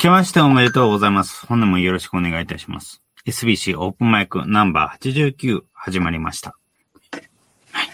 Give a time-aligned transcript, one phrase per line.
[0.00, 1.44] 明けましておめでとうございます。
[1.46, 3.02] 本年もよろしくお願いいたします。
[3.26, 6.56] SBC オープンマイクナンバー89始まりました。
[7.70, 7.90] はい。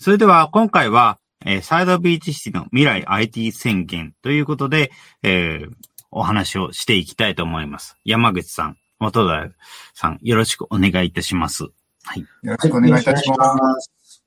[0.00, 4.90] それでは今回は、えーサイドビーチシティの未来 IT 宣言ということで、
[5.22, 5.70] えー
[6.10, 7.96] お話をしていきたいと思います。
[8.04, 9.48] 山口さん、元田
[9.94, 11.68] さん、よろしくお願いいたします。
[12.02, 12.26] はい。
[12.42, 13.90] よろしくお願いいたします。
[14.02, 14.24] す。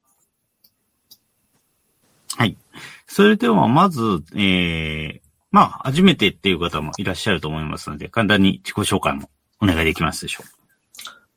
[2.38, 2.56] はい。
[3.14, 4.02] それでは、まず、
[4.34, 5.20] えー、
[5.52, 9.30] まあ、初めてっていう方もいらっしゃると思いますので、簡単に自己紹介も
[9.62, 10.48] お願いできますでしょう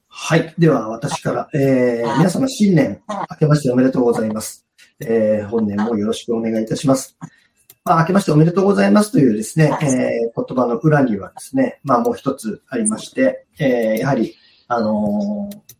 [0.08, 0.54] はい。
[0.56, 4.66] では、私から、えー、皆様新年明けましておめでとうございます。
[5.00, 7.18] えー、本年もよろしくお願いいたします。
[7.84, 14.34] まあ、明けましておめでとうございますというですね、えー、言葉の裏にはですね、まあ、もう一つありまして、えー、やはり、
[14.68, 15.76] あのー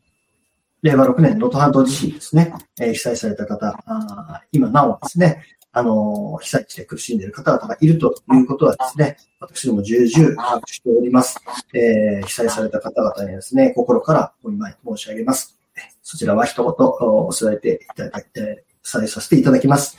[0.83, 5.43] 令和6年能登半島地震ですね、えー被災された方、あ今なおですね、
[5.79, 11.39] あの被災地で苦しんでいる方々がいるということはですね、私ども重々把握しております。
[11.75, 15.61] えー被災された方々にですね、心からお見舞い申し上げます。
[16.03, 19.99] そちらは一言お伝えていただいて、伝えさせていただきます。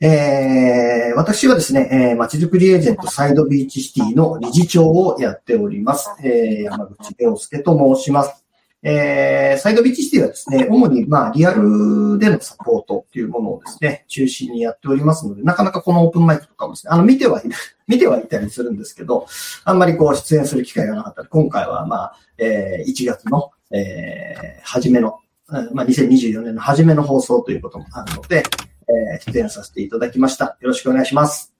[0.00, 6.08] えー私はですね、えー、まちづくりエージェントサイドビーチシティの理事長をやっております。
[6.22, 8.39] えー山口亮介と申します。
[8.82, 17.54] えーサイドビーチシティはですね、主にまあリアルでのサポートっていうものをですね、中心にやっておりますので、なかなかこのオープンマイクとかもですね、あの見てはいる、
[17.86, 19.26] 見てはいたりするんですけど、
[19.64, 28.44] あんまりこう出演する機会がなかったので、今回はまあ、えー1月の、えー初めの、うんまあ、2024年の初めの放送ということもあるので、
[28.88, 30.56] えー出演させていただきました。
[30.60, 31.52] よろしくお願いします。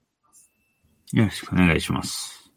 [1.12, 1.18] う。
[1.18, 2.50] よろしくお願いします。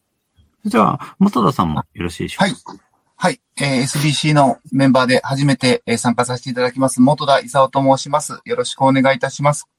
[0.62, 2.72] それでは、元田さんもよろしいでしょうか？
[2.72, 2.83] はい。
[3.24, 3.40] はい。
[3.56, 8.42] えー SBC のメンバーで初めて、えー参加させていただきます、元田勲と申します。
[8.44, 9.70] よろしくお願いいたします。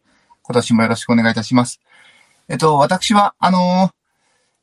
[0.42, 1.78] 今年もよろしくお願いいたします。
[2.48, 3.90] えっと、私は、あの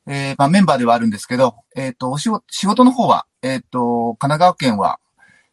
[0.08, 5.00] ーえーまあ、メンバーではあるんですけど、えっと、お仕事、仕事の方は、えっと、神奈川県は、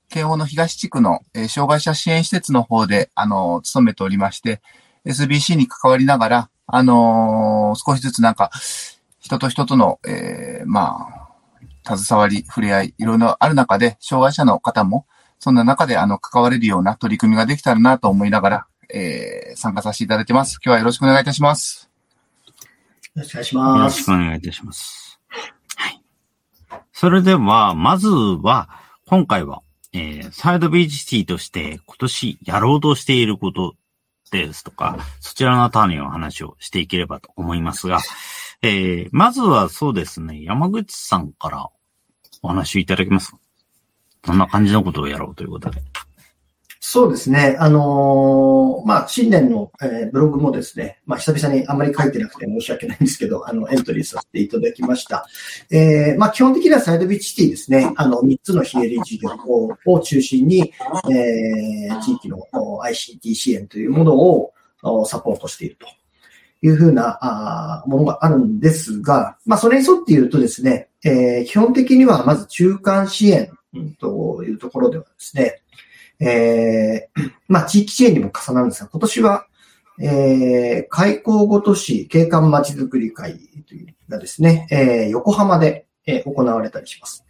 [0.08, 4.62] 慶応の東地区の、えー障害者支援施設の方で、あのー勤めておりまして、
[5.04, 8.50] SBC に関わりながら、あの少しずつなんか、
[9.20, 11.17] 人と人との、えーまあ、
[11.96, 15.06] 携わり、触れ合い、いろいろある中で、障害者の方も、
[15.38, 20.58] そんな中で、あの、関われるような取り組みができたらなと思いながら、えー参加させていただいてます。
[20.64, 21.90] 今日はよろしくお願いいたします。
[23.14, 24.12] よろしくお願いしよろますしくお。
[24.12, 25.20] 願いいたします。
[25.76, 26.02] はい。
[26.92, 28.68] それでは、まずは、
[29.06, 29.62] 今回は、
[29.92, 33.74] えー、サイドビーチシティとして今年やろうとしていること
[34.30, 38.00] ですとか、そちらのあたりの話をしていければと思いますが、
[38.62, 41.68] えー、まずはそうですね、山口さんから
[42.42, 43.38] お話いただけますか？
[44.26, 45.80] どんな感じのことをやろうということで。
[46.80, 47.56] そうですね。
[47.58, 55.26] あのーまあ、新年の、えーブログもですね、まあ、久々にあんまり書いてなくて申し訳ないんですけど、あの、エントリーさせていただきました。
[55.70, 60.72] えーまあ、基本的にはサイドビーチティですね、あの、3つの非営利事業をを中心に、
[61.10, 62.38] えー地域の
[62.84, 64.52] ICT 支援というものを
[65.04, 65.86] サポートしていると
[66.62, 73.50] いうふうなあものがあるんですが、まあ、それに沿って言うとですね、えー基本的にはまず中間支援
[74.00, 75.62] というところではですね、
[76.20, 79.46] えー まあ、地域支援にも重なるんですが、今年は、
[80.00, 87.24] えー、開港ごと市景観まちづくり会というがですね、えー横浜で、え行われたりします。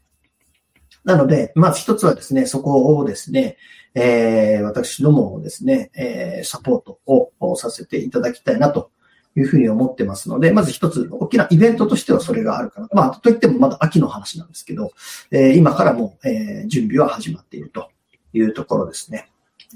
[1.05, 3.57] なので、まず一つはですね、そこをですね、
[3.95, 8.91] えー私どもをですね、えーサポートをさせていただきたいなと
[9.39, 12.89] いうふうに思ってますので、まず一つ大きなイベントとしてはそれがあるかな。
[12.93, 14.93] まあ、といってもまだ秋の話なんですけど、
[15.31, 17.89] えー今からもう、えー準備は始まっていると
[18.33, 19.31] いうところですね。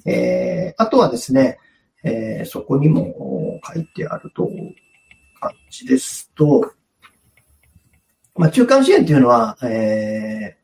[0.04, 1.58] えーあとはですね、
[2.03, 4.48] えーそこにも書いてあると、
[5.41, 6.72] 感じですと、
[8.36, 10.61] まあ、中間支援というのは、えー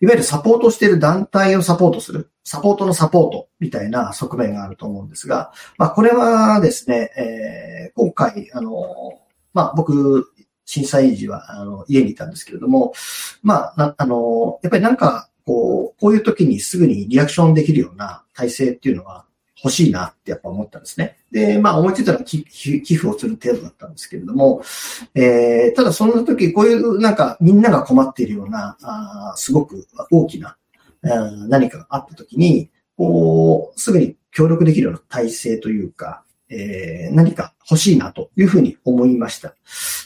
[0.00, 7.68] いわゆるサポートしている団体をサポートする、サポートのサポートみたいな側面があると思うんですが、まあ、これはですね、えー
[7.98, 9.20] 今回、あの、
[9.52, 10.32] まあ、僕、
[10.64, 12.92] 震災時は、あの、家にいたんですけれども、
[13.42, 19.24] まあ、あの、やっぱりなんか、こう、こういう時にすぐにリアクションできるような体制っていうのは
[19.62, 21.16] 欲しいなってやっぱ思ったんですね。
[21.30, 24.62] で、まあ思いついたのは寄付をする程度だったんですけれども、
[25.14, 30.56] えー、ただそんな時、こういうなんかみんなが困っているような、あすごく大きな、
[31.04, 39.54] あー何かがあった時に、こう、すぐに協力できるような体制というか、えー何か欲しいなというふうに思いました。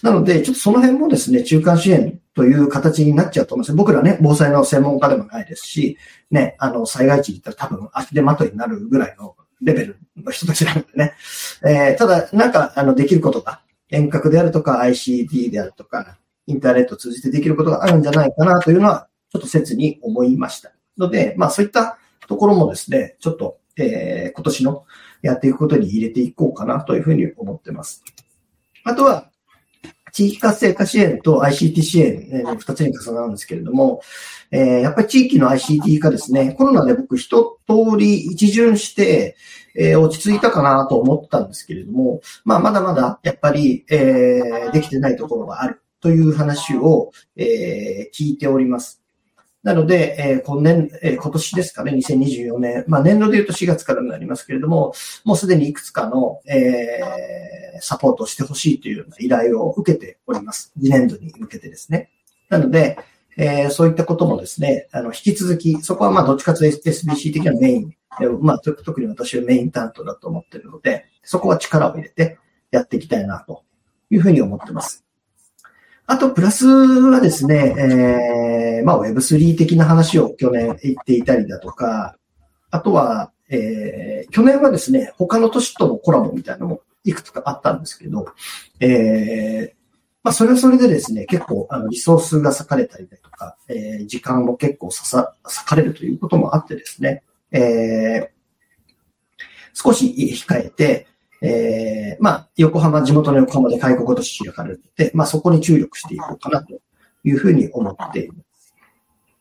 [0.02, 3.76] なので、ちょっとその辺もですね、中間支援という形になっちゃうと思います。
[3.76, 5.96] 僕らね、防災の専門家でもないですし、
[6.30, 11.14] ね、あの、災害地に行ったら多分足手まといになるぐらいのレベルの人たちなんでね。
[11.64, 20.72] えーただ、なんか、あの、できることが、遠隔であるとか ICD であるとか、インターネットを通じてできることがあるんじゃないかなというのは、ちょっと切に思いました。
[20.98, 24.84] ので、まあそういったところもですね、ちょっと、えー今年の
[25.22, 28.02] やっていくことに入れていこうかなというふうに思ってます。
[28.84, 29.30] あとは、
[30.12, 34.02] 地域活性化支援と ICT 支援、えー二つに重なるんですけれども、
[34.50, 39.36] えーやっぱり地域の ICT 化ですね、コロナで僕一通り一巡して、
[39.74, 49.01] えー落ち着いたかなと思ったんですけれども、まあまだまだやっぱり、えーできてないところがあるという話を、えー聞いております。
[49.62, 54.92] なので、えー今年、えー今年ですかね、2024年、まあ年度で言うと4月からになりますけれども、
[55.24, 60.72] もうすでにいくつかの、えーサポートをしてほしいという依頼を受けております。
[60.78, 62.10] 次年度に向けてですね。
[62.48, 62.98] なので、
[63.36, 72.38] えーそういったこともですね、あの、引き続き、そこはまあどっちかというと SBC 的なメイン、えーまあ特に私はメイン担当だと思っているので、そこは力を入れて
[72.72, 73.62] やっていきたいなと
[74.10, 75.04] いうふうに思ってます。
[76.06, 82.16] あと、プラスはですね、えーまあ Web3 的な話を去年言っていたりだとか、
[82.70, 88.26] あとは、えー去年はですね、他の都市とのコラボみたいなのもいくつかあったんですけど、
[88.80, 89.82] えー
[90.24, 97.22] まあ、それはそれでですね、結構、あの、リソースが割かれたりだとか、えー時間も結構ささ、割かれるということもあってですね、
[97.52, 98.42] えー
[99.74, 100.14] 少し
[100.48, 101.06] 控えて、
[101.42, 106.80] えーまあ、横浜、地元の横浜で開国都市開かれるので、まあ、そこに注力していこうかなと
[107.24, 108.74] いうふうに思っています。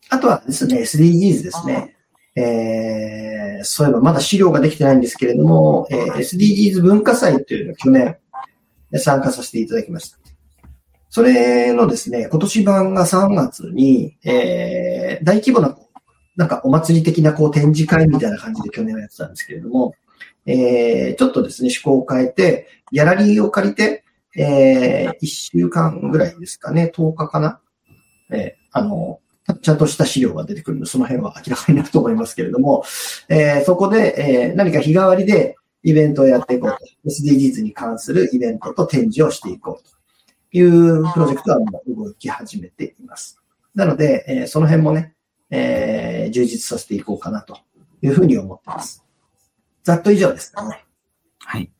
[0.10, 1.96] あとはですね、SDGs ですね。
[2.36, 8.18] えーそういえばまだ資料ができてないんですけれども、えー SDGs 文化祭というのを去年
[8.96, 10.18] 参加させていただきました。
[11.10, 15.78] それのですね、今年版が3月に、えー大規模な、
[16.36, 19.94] なんかお祭り的なこう展示会みたいな感じで去年はやってたんですけれども、
[20.46, 24.04] えーちょっとですね、趣向を変えて、ギャラリーを借りて、
[24.36, 27.60] え1週間ぐらいですかね、10日かな。
[28.32, 29.20] えーあの、
[29.62, 32.84] ちゃんとした資料が出てくるので、その辺は明らかになると思いますけれども、
[33.28, 34.16] えーそこで、
[34.50, 36.78] えー何か日替わりでイベントをやっていこうと。
[37.10, 39.90] SDGs に関するイベントと展示をしていこう
[40.52, 43.40] というプロジェクトはもう動き始めています。
[43.76, 45.14] なので、えーその辺もね、
[45.50, 47.58] えー充実させていこうかなと
[48.02, 49.04] いうふうに思っています。
[49.84, 50.54] ざっと以上です。
[50.56, 51.72] はい。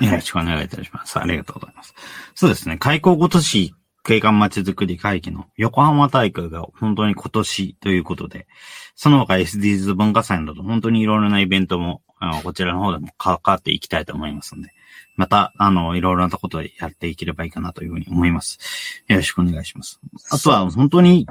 [0.00, 1.18] よろしくお願いいたします。
[1.18, 1.94] ありがとうございます。
[2.34, 2.76] そうですね。
[2.78, 3.74] 開校ごとし
[4.06, 8.46] 景観まちづくり会議の横浜大会が本当に今年ということで、
[8.94, 14.70] その他 SDGs 文化祭など本当にいろいろなイベントも、あのこちらの方でも関わっていきたいと思いますので、
[15.16, 18.58] また、あの、いろいろなところでやっていければいいかなというふうに思います。
[19.08, 19.98] よろしくお願いします。
[20.30, 21.26] あとは本当に、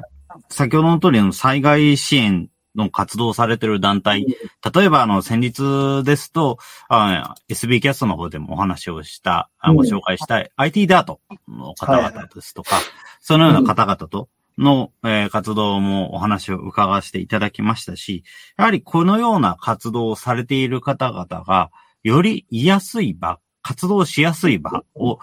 [0.50, 4.26] 先ほどの通りの災害支援の活動をされている団体、
[4.74, 6.58] 例えば、あの、先日ですと、
[6.88, 12.78] あ SB キャストの方でもお話をした、あご紹介した IT ダートの方々ですとか、
[13.20, 14.28] そのような方々と
[14.58, 18.24] の、えー活動もお話を伺わせていただきましたし、
[18.56, 21.70] やはりこのような活動をされている方々が、
[22.02, 25.18] より居やすい場、活動しやすい場を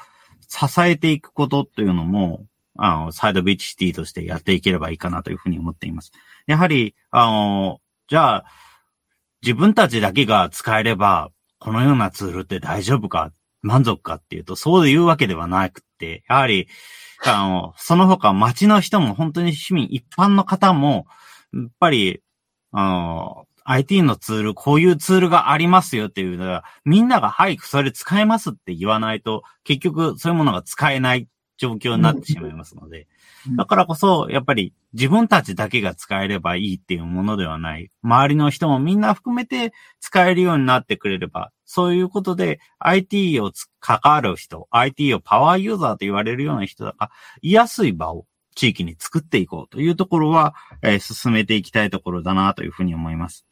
[0.49, 2.45] 支えていくことっていうのも、
[2.75, 6.11] あの、サイドビーチシティとしてやっていければいいかなというふうに思っています。
[6.47, 8.45] やはり、あの、じゃあ、
[9.41, 13.31] 自分たちだけが使えれば、このようなツールって大丈夫か、
[13.61, 16.67] 満足かっていうと、そういうわけではなくて、やはり、
[17.25, 21.05] あの、その他街の人も本当に市民一般の方も、
[21.53, 22.21] やっぱり、
[22.71, 31.27] あの、IT のツール、こういうツールがありますよっていうのが、みんなが、はい、それ使えますって言わないと、結局そういうものが使えない。
[31.63, 33.07] 状況になってしまいますので、
[33.47, 37.91] うんだからこそ、やっぱり自分たちだけが使えればいいっていうものではない。
[38.01, 46.95] 周りの人もみんな含めて使えるようになってくれれば、そういうことで IT をつ関わる人、IT をパワーユーザーと言われるような人が、
[47.41, 53.45] 居やすい場を地域に作っていこうというところは、えー進めていきたいところだなというふうに思います。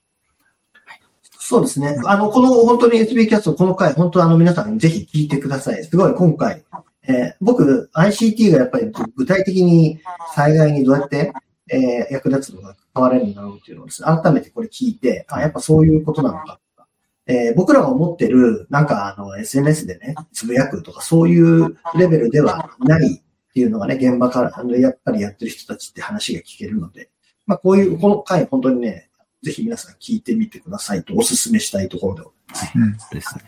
[1.37, 1.99] そうですね。
[2.05, 5.83] あの、この本当に SB キャスト、この回、本当あの皆さんにぜひ聞いてください。
[5.83, 6.63] すごい今回、
[7.07, 9.99] えー僕、ICT がやっぱり具体的に
[10.35, 11.33] 災害にどうやって、
[11.71, 16.87] えー役立つのが変われるんだろうっていうのをですね、改めてこれ聞いて、あ、やっぱそういうことなのかとか。
[17.27, 27.09] えー僕らが思ってる、なんかあの、SNS でね、つぶやくとか、そういうレベルではないっていうのがね、現場から、あの、やっぱりやってる人たちって話が聞けるので、
[27.45, 29.09] まあこういう、この回、本当にね、
[29.43, 33.09] ぜひ皆さん聞いてみてくださいとお勧めしたいところでございます。
[33.11, 33.19] うん。
[33.19, 33.43] ですね。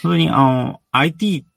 [0.00, 1.53] それに、あの、IT っ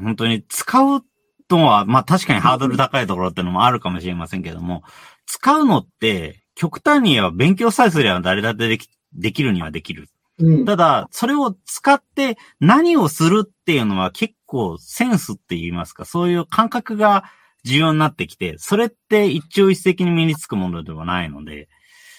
[0.00, 1.02] 本当に使う
[1.50, 4.82] のは、まあ確かにハードル高いところってのもあるかもしれませんけども、
[5.26, 10.08] 使うのって極端に言えば勉強さえすれば誰だってでき、できるにはできる。
[10.38, 10.64] うん。
[10.64, 17.24] ただ、それを使って何をするっていうのは結構センスって言いますか、そういう感覚が
[17.64, 21.68] 重要になってきて、それって一朝一夕に身につくものではないので、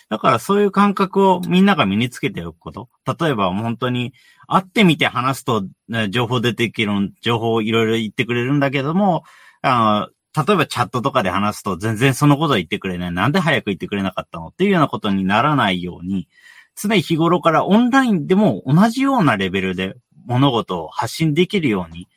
[0.10, 2.90] だからそういう感覚をみんなが身につけておくこと。
[3.20, 4.14] 例えば本当に
[4.48, 5.64] 会ってみて話すと、
[6.10, 9.24] 情報出てきる、情報をいろいろ言ってくれるんだけども、
[9.62, 13.12] あの、例えばチャットとかで話すと全然そのことは言ってくれない。
[13.12, 14.48] なんで早く言ってくれなかったの？
[14.50, 16.28] っていうようなことにならないように、
[16.76, 19.96] 常日頃からオンラインでも同じようなレベルで
[20.26, 22.08] 物事を発信できるように、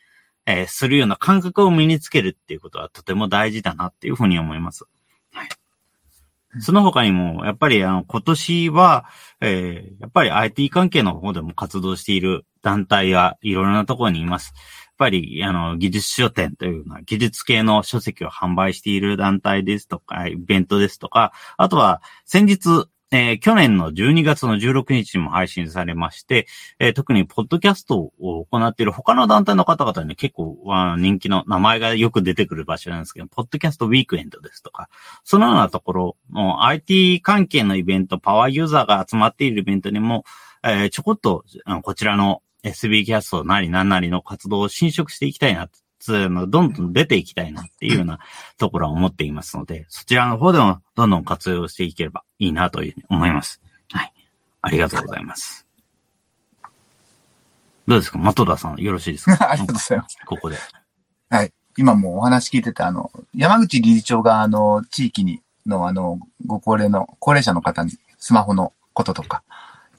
[0.47, 4.85] えーするような感覚を身につけるっていうことはとても大事だなっていうふうに思います。
[5.33, 5.49] はい。
[6.61, 9.05] その他にも、やっぱりあの、今年は、
[9.41, 14.55] えーやっぱり IT 関係の方でも活動している団体がいろいろなところにいます。
[14.57, 26.47] やっぱり、あの、技術書店というような技術系の書籍を販売している団体ですとか、イベントですとか、あとは先日、えー去年の12月の16日にも配信されまして、
[26.79, 30.59] えー特にポッドキャストを行っている他の団体の方々に結構
[30.99, 34.89] 人気の名前がよく出てくる場所なんですけど、ポッドキャストウィークエンドですとか、
[35.25, 40.25] そのようなところの IT 関係のイベント、パワーユーザーが集まっているイベントにも、
[40.63, 41.45] えーちょこっと
[41.83, 48.19] こちらの SB キャストなりなんなりの活動を侵食していきたいなつうのどんどん出ていきたいなっていうような
[48.57, 53.61] ところは思っていますので、 そちらの方でもどんどん活用していければいいなというふうに思います。
[53.93, 54.13] はい。
[54.63, 55.67] ありがとうございます。
[57.87, 58.19] どうですか？
[58.35, 59.49] 的田さん、よろしいですか？
[59.51, 60.19] ありがとうございます。
[60.27, 60.57] ここで。
[61.31, 61.53] はい。
[61.77, 69.43] 今もうお話聞いてて、あの、山口理事長が、あの、地域に、の、あの、ご高齢の、高齢者の方にスマホのこととか、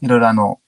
[0.01, 0.60] いろいろあの、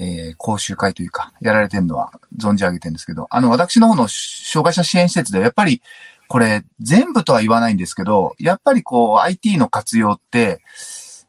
[0.00, 5.82] えー講習会というか、やられてるのは存じ上げてるんですけど、あの、私の方の障害者支援施設では、やっぱり、
[6.26, 10.62] これ、全部とは言わないんですけど、やっぱりこう、IT の活用って、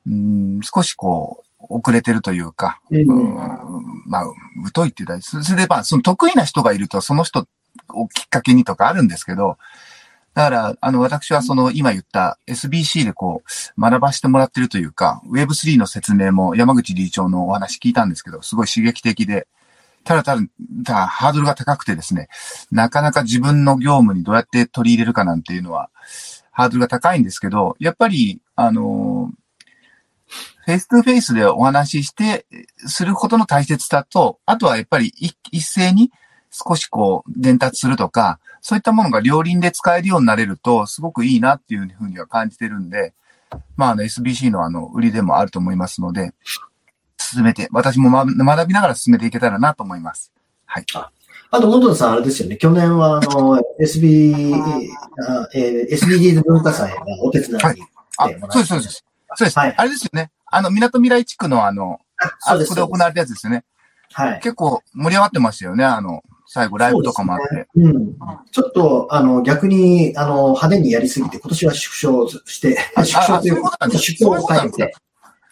[0.07, 3.35] うん、少しこう、遅れてるというか、うんうん
[4.07, 4.25] まあ、
[4.73, 7.47] 疎いって言ったら、そそれでまあ、その得意な人がいると、その人
[7.89, 9.57] をきっかけにとかあるんですけど、
[10.33, 13.43] だから、あの、私はその、今言った SBC でこ
[13.77, 19.47] う、学ばしてもらってるというか、Web3 の説明も山口理事長のお話聞いたんですけど、すごい刺激的で、
[20.03, 20.37] ただた
[20.83, 22.29] だ、ハードルが高くてですね、
[22.71, 25.89] なかなか自分の業務にどうやって取り入れるかなんていうのは、
[26.51, 29.31] ハードルが高いんですけど、やっぱり、あの
[30.65, 32.45] face to face でお話しして、
[32.77, 36.11] することの大切さと、あとはやっぱり一一斉に
[36.51, 43.13] 少しこう伝達するとか、そういったものが両輪で使えるようになれると、すごくいいなっていうふうには感じてるんで、
[43.75, 46.33] まあ、あの SBC のあの、売りでもあると思いますので、
[47.17, 50.31] 進めて、私もま学びながら進めていけたらなと思います。
[50.65, 50.85] はい。
[51.53, 52.57] あと、元田さん、あれですよね。
[52.57, 57.77] 去年は、あの、SB、あえー SDGs 文化祭がお手伝いにはい
[58.17, 59.05] あ来ても、らそうです、そうです。
[59.35, 59.59] そうです。
[59.59, 60.31] はいあれですよね。
[60.45, 61.99] あの、港未来地区のあの。
[62.45, 63.63] あそこで行われたやつですよね。
[64.13, 64.39] はい。
[64.41, 65.83] 結構盛り上がってましたよね。
[65.83, 67.65] あの、最後ライブとかもあって。
[67.75, 68.13] うん。
[68.51, 74.93] ちょっと、あの、逆に、あの、派手にやりすぎて、今年は縮小して、あ縮小ということです縮小を変えて、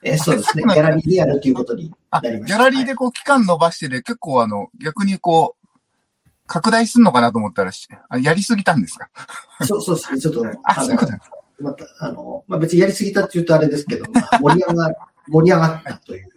[0.03, 0.63] えーそうですね。
[0.65, 2.57] ギャラリーでやるということにあ、なりました。
[2.57, 5.67] ギャラリーでこう期間伸ばしてで、結構あの、逆にこう、
[6.47, 9.09] 拡大すんのかなと思ったらし、あやりすぎたんですか？
[9.15, 10.19] はいそうそうですね。
[10.19, 14.93] ちょっと、 あ、そういうことのなんですまた、あの、まあ、別にやりすぎたって言うとあれですけど、まあ盛り上が、
[15.29, 16.29] 盛り上がったという、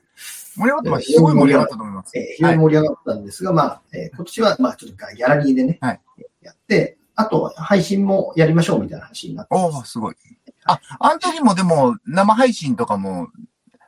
[0.56, 1.12] 盛り上がってます。
[1.12, 2.18] すごい盛り上がったと思います。
[2.18, 6.00] えー非常に盛り上がったんですが、まあ、えー今年は、まあ、ちょっとギャラリーでね、はい
[6.42, 9.88] やって、あと、配信もやりましょうみたいな話になっておます。
[9.90, 10.14] ー、すごい。
[10.64, 13.28] あ、あの時もでも、生配信とかも、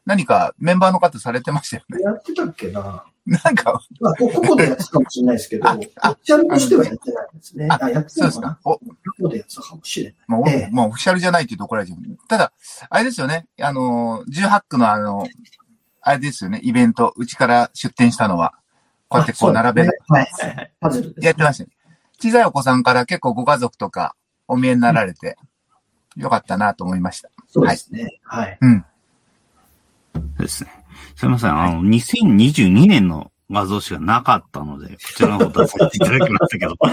[0.05, 2.03] 何かメンバーの方されてましたよね。
[2.03, 5.89] やってたっけななんか、まあ、こここでやってたかもしれないですけど、 オフィ
[6.23, 7.69] シャルとしてはやってないですね。
[7.71, 8.71] ああ、やってそうたのかなですか。
[8.71, 8.81] お、こ
[9.23, 10.17] こでやってたかもしれない。
[10.29, 11.99] まあ、おええまあ、オフィシャルじゃないって言うと怒られちゃう。
[12.29, 12.53] ただ、
[12.91, 13.47] あれですよね。
[13.63, 15.27] あの、18区のあの、
[16.07, 16.61] あれですよね。
[16.63, 18.53] イベント、うちから出店したのは、
[19.09, 19.99] こうやってこう並べある。
[20.09, 20.73] はいはいはい。
[20.79, 21.27] パズルです、ね。
[21.27, 21.71] やってましたね。
[22.21, 24.15] 小さいお子さんから結構ご家族とか
[24.47, 25.37] お見えになられて、
[26.17, 27.31] よかったなと思いました。
[27.49, 28.21] そうですね。
[28.23, 28.59] はい。
[28.61, 28.85] うん。
[30.39, 30.71] ですね。
[31.17, 31.59] すみません。
[31.59, 36.77] あの、2022年の画像しかなかったので、こちらの方出させていただきましたけど。
[36.79, 36.87] そ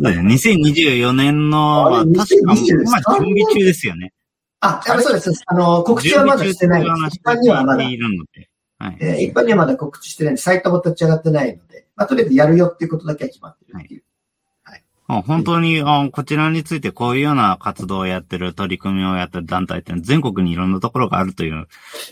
[0.00, 4.12] うですね2024年の、まあ、確か、2023今準備中ですよね。
[4.60, 5.42] あ、やっぱそうです。
[5.46, 7.16] あの、告知はまだしてないです。
[7.16, 7.84] 一般にはまだ。
[7.84, 7.94] はい。
[9.00, 14.02] えー一般にはまだ告知してないんで、サイトも立ち上がってないので、まあ、とりあえずやるよっていうことだけは決まってるっていう。
[15.08, 21.66] もう本当に、あこちらについてこういうような活動をやってる、取り組みをやってる団体って全国にいろんなところがあるという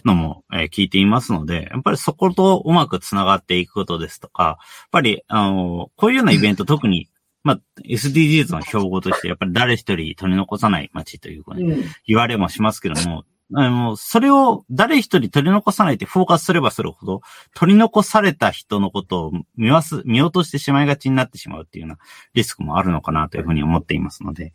[0.06, 4.56] のも、えー聞いていますので、やっぱりそことうまくつながっていくことですとか、やっ
[4.92, 7.10] ぱり、あの、こういうようなイベント、 特に、
[7.46, 11.84] まあ、SDGs の標語として、やっぱり誰一人取り残さない街というふうにうん。
[12.04, 13.22] 言われもしますけども、
[13.54, 17.20] あの、それを誰一人取り残さないってフォーカスすればするほど、
[17.54, 21.98] 取り残された人のことを見わす、見落としてしまいがちになってしまうっていうような
[22.34, 24.52] リスクもあるのかなというふうに思っていますので、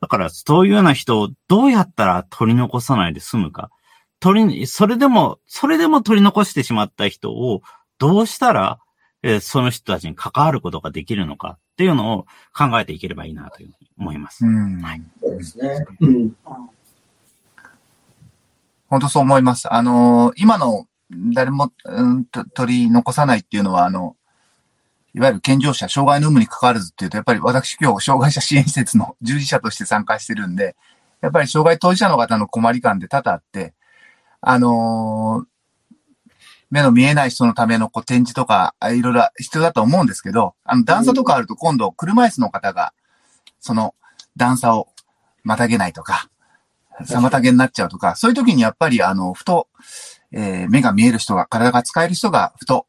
[0.00, 3.68] だからそういうような人をどうやったら取り残さないで済むか、
[4.20, 7.60] 取り、それでも、それでも取り残してしまった人を
[7.98, 8.78] どうしたら、
[9.22, 14.44] えーその人たちに関わることができるのかっていうのを考えていければいいなというふうに思います。
[14.44, 14.82] うん。
[14.82, 15.86] はいそうですね。
[16.00, 16.36] うん。
[18.88, 19.72] 本当そう思います。
[19.72, 20.86] あのー今の
[21.34, 24.14] 誰も、うん、と取り残さないっていうのは、あの、
[25.14, 30.76] いわゆる健常者、障害の有無に関わらずっていうと、やっぱり私今日、障害者支援施設の 従事者として参加してるんで、
[31.22, 33.72] やっぱり障害当事者の方の困り感って多々あって、
[34.42, 35.49] あのー
[36.70, 42.92] 目の見えない人のためのこう展示とか、いろいろ必要だと思うんですけど、あの、段差とかあると今度、車椅子の方が、
[43.60, 43.94] その
[44.36, 44.88] 段差を
[45.42, 46.30] またげないとか、
[47.02, 49.68] 妨げになっちゃうとか、そういう時にやっぱり、あの、ふと、
[50.32, 52.86] えー目が見える人が、体が使える人が、ふと、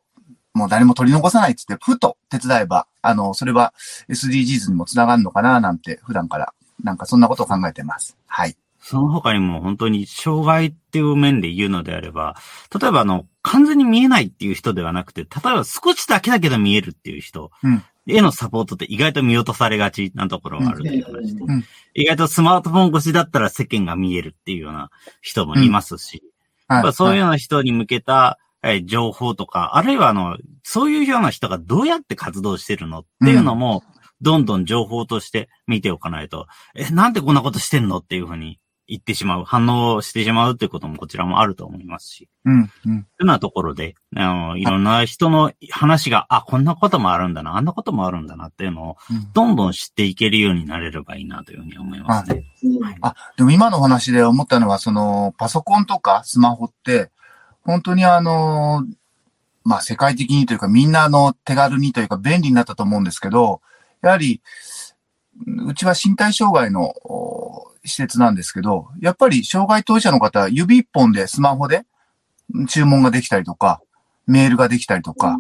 [0.53, 3.73] もう誰も取り残さないって言って、ふと手伝えば、あの、それは
[4.09, 8.17] SDGs にもつながるのかな、なんて、普段から、なんかそんなことを考えてます。
[8.27, 8.55] はい。
[8.81, 12.35] その他にも本当に障害っていう面で言うのであれば、
[12.77, 17.83] 例えばあの、完全に見えないっていう人ではなくて、例えば少しだけだけど見えるっていう人うん。
[18.07, 21.63] へのサポートって意外と見落とされがちなところがあるという話で、うん。
[21.93, 24.89] 意外とスマートフォン越しだったら世間が見えるっていうような
[25.21, 26.23] 人もいますし、
[26.93, 33.83] そういうよはうな人に向けた、えー情報とか、あるいはあの、そういうような人がどうやって活動してるのっていうのも、
[34.21, 38.59] どんどん情報として見ておかないと、え、なんでこんなことしてんのっていうふうに
[38.91, 42.69] 言ってしまう、反応してしまうっていうこともこちらもあると思いますし、うん、うん。
[42.83, 52.43] というようなところで、あの、いろんな人の話が、あ、こんなこともあるんだな、あんなこともあるんだなっていうのを、うんどんどん知っていけるようになれればいいなというふうに思いますね。
[52.63, 57.11] うんあ、でも今のお話で思ったのは、その、パソコンとかスマホって、
[57.63, 58.85] 本当にあの、
[59.63, 63.61] まあ、世界的にというか、みんなあの、手軽にというか、便利になったと思うんですけど、
[64.01, 64.41] やはり、
[65.67, 71.83] うちは身体障害のお施設なんですけど、やっぱり障害当事者の方は指一本でスマホで
[72.53, 73.81] うん注文ができたりとか、
[74.27, 75.37] メールができたりとか、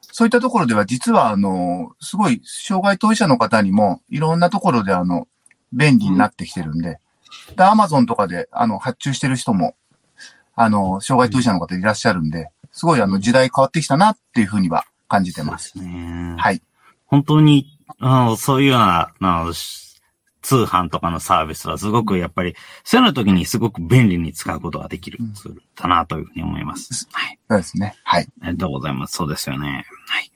[0.00, 5.28] そういったところでは実はあの、すごい障害当事者の方にもいろんなところであの、
[5.72, 6.98] 便利になってきてるんで、
[7.56, 9.74] で、アマゾンとかであの、発注してる人も、
[10.54, 15.58] あの、障害当事者の方いらっしゃるんで、すごいあの、時代変わってきたなっていうふうには感じてま。
[15.58, 16.34] すすね。
[16.38, 16.62] はい。
[17.06, 19.87] 本当に、あの、そういうような、あの、し
[20.42, 27.08] 通販とかのサービスはすごくやっぱり、そういうような時にすごく便利に使うことができるツールだなというふうに思います。
[27.12, 27.38] はい。
[27.48, 27.94] そうですね。
[28.04, 28.28] はい。
[28.42, 29.16] ありがとうございます。
[29.16, 29.84] そうですよね。
[30.06, 30.32] はい。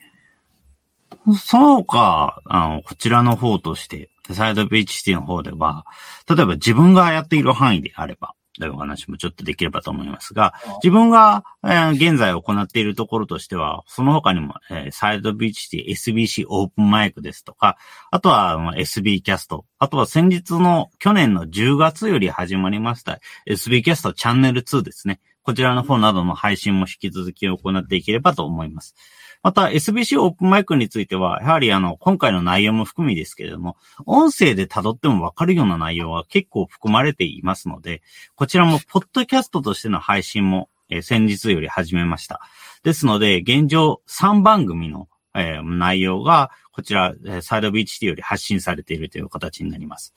[1.39, 5.85] その他、あの、こちらの方として、サイド PHT の方では、
[6.29, 17.77] 例えば自分がやっている範囲であれば、というお話もちょっとできればと思いますが、自分が、えー現在行っているところとしては、その他にも、えーサイド PHT、SBC オープンマイクですとか、
[18.11, 25.21] あとは、まあ SB キャスト、あとは先日の去年の10月より始まりました SB キャストチャンネル2ですね。
[25.43, 28.95] こちらの方などの配信も引き続き行っていければと思います。
[29.43, 33.77] また、SBC オープンマイクについては、やはりあの、今回の内容も含みですけれども、
[34.07, 38.03] 音声で辿ってもわかるような内容は結構含まれていますので、
[38.37, 42.41] こちらも、ポッドキャストとしての配信も、えー先日より始めました。
[42.85, 50.15] ですので、現状3番組の、えー内容が、こちら、サイド BHT より発信されているという形になります。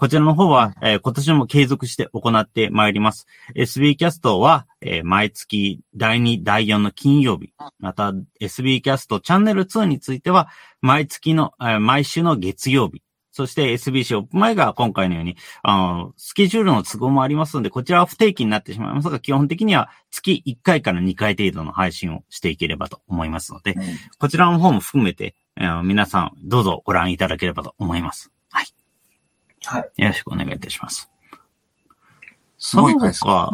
[0.00, 3.26] こちらの方は、えー今年も継続して行ってまいります。
[3.54, 10.48] SB キャストは、えー毎月第2、第4の金曜日、また SB キャストチャンネル2については、
[10.80, 23.76] 毎月の、えー毎週の月曜日、そして SBC オープン前が今回のように、あの、スケジュールの都合もありますので、こちらは不定期になってしまいますが、基本的には月1回から2回程度の配信をしていければと思いますので、
[24.18, 28.32] こちらの方も含めて、えー皆さんどうぞご覧いただければと思います。
[29.64, 29.80] はい。
[29.82, 30.02] はい。
[30.02, 31.10] よろしくお願いいたします。
[32.58, 33.50] その他、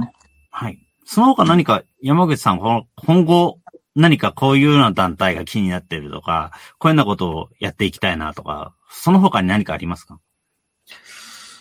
[0.50, 0.78] はい。
[1.04, 3.60] その他何か、山口さん、今後、
[3.94, 10.20] 何かこういうような団体が気になっているとか、こういうようなことをやっていきたいなとか、その他に何かありますか？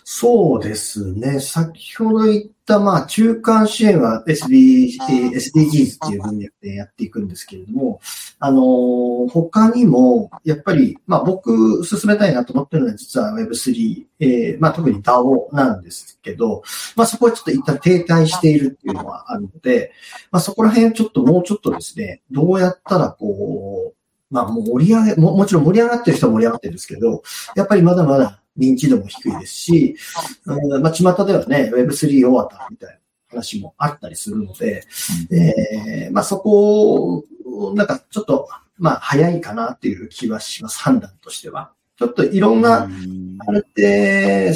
[0.07, 1.39] そうですね。
[1.39, 7.99] 先ほど言った、まあ、中間支援はー SDGs っていう分野でやっていくんですけれども、
[8.39, 16.61] あのー他にも、やっぱり、まあ、僕、進めたいなと思ってるのは、実は Web3、えーまあ、特に DAO なんですけど、
[16.95, 19.91] まあ、そこはちょっと一旦停滞しているっていうのはあるので、
[20.29, 23.95] まあ、そこら辺ちょっともうちょっとですね、どうやったらこう、
[24.29, 27.23] まあ、もう盛り上げ、ももちろん盛り上がってる人は盛り上がってるんですけど、
[27.55, 29.95] やっぱりまだまだ認知度も低いですし、
[30.45, 32.99] うんまあ、巷ではね、Web3 終わったみたい
[33.35, 34.83] 話もあったりするので、
[35.31, 41.71] えー、まあそこを、なんかちょっと、まあ早いかなっていう気はします、判断としては。
[41.97, 42.89] ちょっといろんな、
[43.47, 44.53] あれって、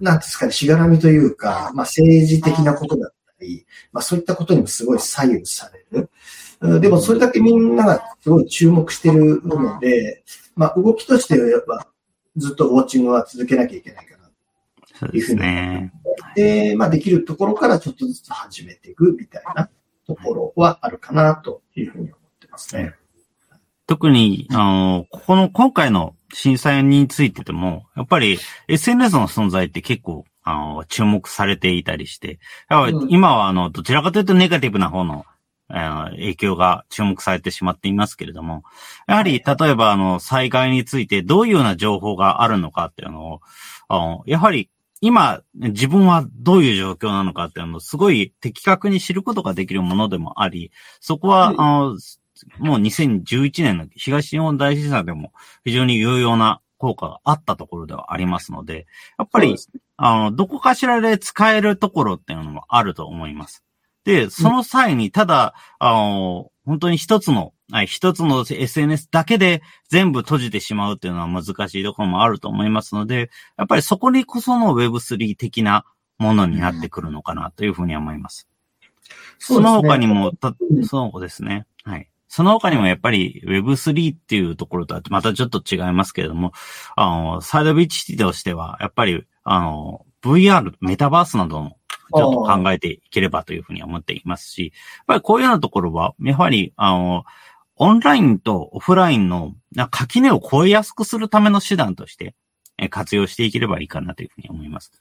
[0.00, 6.10] なんですかね、しがらみというか、まあ政治的なことだったり、まあそういったことにもすごい左右される。
[6.80, 10.22] でもそれだけみんながすごい注目してるので、
[10.54, 11.88] まあ動きとしてはやっぱ
[12.36, 14.30] ずっとウォッチングは続けなきゃいけないかな。
[14.94, 15.92] そうですね。
[16.34, 19.68] で、まあできるところからちょっとずつ始めていくみたいな
[20.06, 22.94] ところはあるかなというふうに思ってますね。
[23.86, 32.38] 特に、あの、ここの今回の震災についてでも、やっぱり SNS の存在って結構、あの、注目されていたりして、
[33.08, 35.26] 今はあの、どちらかというとネガティブな方の
[35.72, 38.62] 影響が注目されてしまっていますけれども、
[39.06, 43.40] やはり、例えば、あの、災害についてどういうような情報があるのかっていうの
[43.88, 51.98] を、やはり、今、自分はどういう状況なのかっていうのをすごい的確に知ることができるものでもあり、そこは、あの、
[52.58, 55.32] もう2011年の東日本大震災でも
[55.64, 58.86] 非常に有用な効果があったところではありますので、
[59.18, 59.56] やっぱり、
[59.96, 63.62] あの、どこかしらで使えるところっていうのもあると思います。
[64.04, 67.52] で、その際に、ただ、あの、本当に一つの、
[67.86, 75.84] 一つの SNS だけで全部閉じてしまうっていうのは難しいところもあると思いますので、やっぱりそこにこその Web3 的な
[76.18, 78.48] ものになってくるのかなというふうに思います。
[79.38, 81.66] その他にも、たそうですね。
[81.84, 82.08] はい。
[82.28, 86.52] その他にもやっぱり Web3 っていうところとはまたちょっと違いますけれども、
[86.96, 91.76] あの、サイドビーチとしては、やっぱり、あの、VR、メタバースなどの
[92.14, 97.24] ちょっと考えていければというふうに思っていますし、やっぱりこういうようなところは、やはり、あの、
[97.76, 99.54] オンラインとオフラインの
[99.90, 102.34] 垣根を越えやすくするための手段として
[102.90, 104.92] 活用していければいいかなというふうに思います。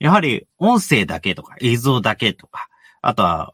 [0.00, 2.68] やはり音声だけとか映像だけとか、
[3.02, 3.52] あとは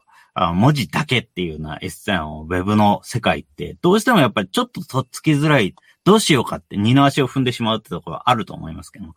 [0.53, 9.15] 文字だけっていうようなエッセンをウェブの世界ってどうしてもやっぱりちょっととっつきづらい、どうしようかって二の足を踏んでしまうってところはあると思いますけども、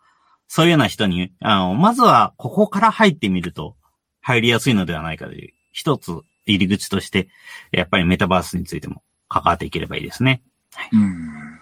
[0.48, 3.76] そういうような人に、あの、まずはここから入ってみると、
[4.24, 6.10] 入りやすいのではないかという、一つ
[6.46, 7.28] 入り口として、
[7.72, 10.42] やっぱりメタバースについても関わっていければいいですね。
[10.74, 11.60] はい、うん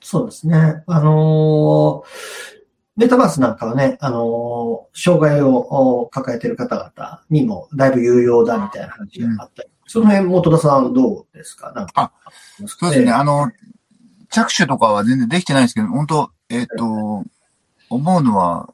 [0.00, 0.82] そうですね。
[0.86, 2.60] あのー、
[2.96, 11.72] メタバースなんかはね、あのー、障害を抱えている方々にもだいぶ有用だみたいな話があったり、うん、その辺、元田さんどうですか？
[11.72, 12.12] なんかあ、
[12.66, 13.12] そうですね。
[13.12, 13.50] あの、
[14.30, 17.24] 着手とかは全然できてないんですけど、本当えっ、ー、と、
[17.88, 18.73] 思うのは、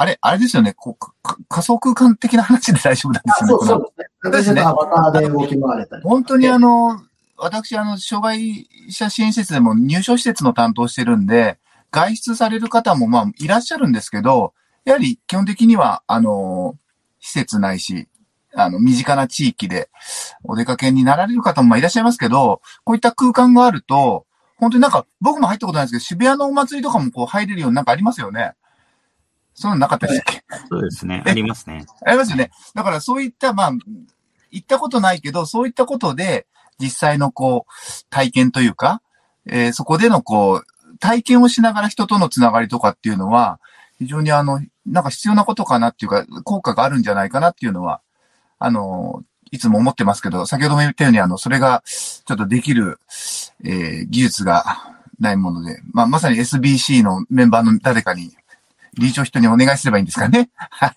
[0.00, 0.72] あれ、あれですよね。
[0.72, 3.66] こう仮想空間的な話で大丈夫なんですよね。
[3.66, 4.62] そうそうですね。
[4.62, 6.02] アバターで動き回れたり。
[6.02, 7.02] 本当にあの、
[7.36, 11.58] 私、あの、障害者支援施設でも入所施設の担当してるんで、
[11.90, 14.54] 外出される方もまあいらっしゃるんですけど、
[14.86, 16.78] やはり基本的には、あの、
[17.20, 18.08] 施設ないし、
[18.54, 19.90] あの、身近な地域で
[20.44, 24.24] お出かけになられる方もまあいらっしゃいますけど、こういった空間があると、
[24.56, 28.54] 本当になんか、僕も入ったことないですけど、渋谷のお祭りとかもこう入れるようになんかありますよね。
[29.60, 31.22] そんななかったでしたっけそうですね。
[31.26, 31.84] ありますね。
[32.06, 32.50] ありますよね。
[32.74, 33.72] だからそういった、まあ、
[34.50, 36.46] 行ったことないけど、そういったことで、
[36.78, 39.02] 実際のこう、体験というか、
[39.46, 43.60] えー、そこでのこう、体験をしながら人とのつながりとかっていうのは、
[43.98, 48.00] 非常にあの、なんか必要なことかなっていうか、効果があるんじゃないかなっていうのは、
[48.58, 52.98] あの、いつも思ってますけど、先ほども言ったように、あの、それが、ちょっとできる、
[53.62, 54.64] えー、技術が
[55.18, 58.32] ないもので、まあ、まさに SBC のメンバーの誰かに
[58.98, 60.50] 理事長人にお願いすればいいんですかね。
[60.56, 60.92] はい。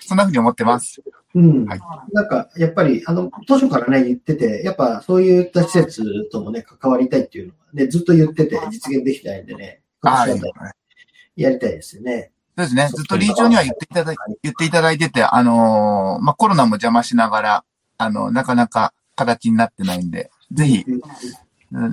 [0.00, 1.02] そんなふうに思ってます。
[1.34, 1.64] うん。
[1.64, 1.80] はい、
[2.12, 11.42] なんか、やっぱり、あの、当初からね、言ってて、やっぱそういった施設ともね、関わりたいっていうのはね、ずっと言ってて、実現できないんでね、はい。
[11.42, 12.30] やりたいですよね。
[12.56, 12.88] そうですね。
[12.94, 17.64] ずっと理事長には言っていただい言っていただいてて、あのー、まあ、コロナも邪魔しながら、
[17.98, 20.84] あの、なかなか形になってないんで、ぜひ、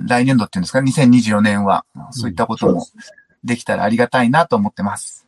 [0.06, 2.86] 来年度っていうんですか、2024年は、そういったことも
[3.42, 5.26] できたらありがたいなと思ってます。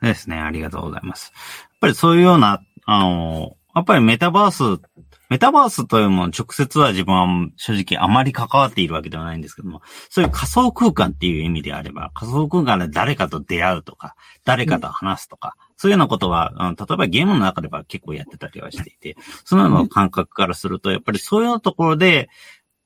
[0.00, 0.38] ですね。
[0.38, 1.32] ありがとうございます。
[1.34, 4.82] やっぱりそういうような、あの、やっぱりメタバース、
[5.28, 22.28] メタバースというもの直接は自分は正直あまり関わっているわけではないんですけども、そういう仮想空間っていう意味であれば、仮想空間で誰かと出会うとか、誰かと話すとか、うん、そういうようなことは、例えばゲームの中では結構やってたりはしていて、そのような感覚からすると、やっぱりそういうところで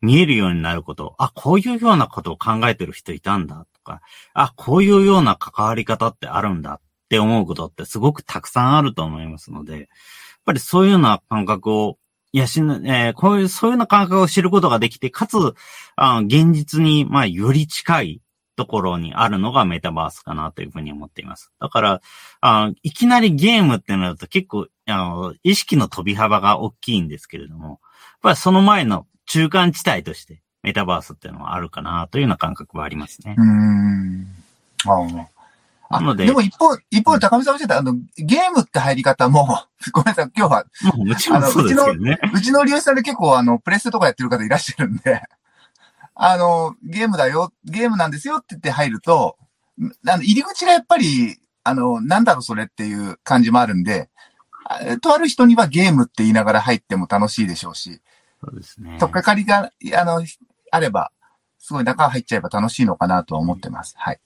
[0.02, 4.02] 見えるようになること、あ、こういうようなことを考えてる人いたんだとか、
[4.34, 6.78] あ、こういうような関わり方ってあるんだ
[7.14, 9.86] って思うことってすごくたくさんあると思いますので、やっ
[10.44, 11.98] ぱりそういうような感覚を
[12.32, 15.36] 養、えー、こういう、そういうような感覚を知ることができて、かつ、
[15.94, 18.20] あ現実に、まあ、より近い、
[18.56, 21.50] ところにあるのがメタバースかなというふうに思っています。
[21.60, 22.00] だから、
[22.40, 27.78] あいきなりゲームってなると結構、あの、意識の飛び幅が大きいんですけれども、やっ
[28.22, 33.34] ぱりその前の中間地帯としてメタバースっていうのはあるかなというような感覚はありますね。
[33.36, 34.26] うん。
[34.86, 35.33] ああ。
[36.00, 36.26] なので。
[36.26, 39.46] でも一方、一方、高見さんおっしゃった、あの、ゲームって入り方も、
[39.92, 40.64] ごめんなさい、今日は。
[40.94, 42.18] もうもちろんそうですけどね。
[42.32, 45.22] うちの利用者さんで結構、あの、プレステとかやってる方いらっしゃるんで、
[46.14, 49.36] あの、ゲームだよ、ゲームなんですよって言って入ると、
[50.06, 54.10] あの入り口がやっぱり、あの、なんだろうそれっていう感じもあるんで、
[55.02, 58.00] とある人にはゲームって言いながら入っても楽しいでしょうし、
[58.42, 58.98] そうですね。
[58.98, 60.22] とっかかりが、あの、
[60.70, 61.10] あれば、
[61.58, 63.94] すごい中入っちゃえば楽しいのかなとは思ってます。
[63.96, 64.20] はい。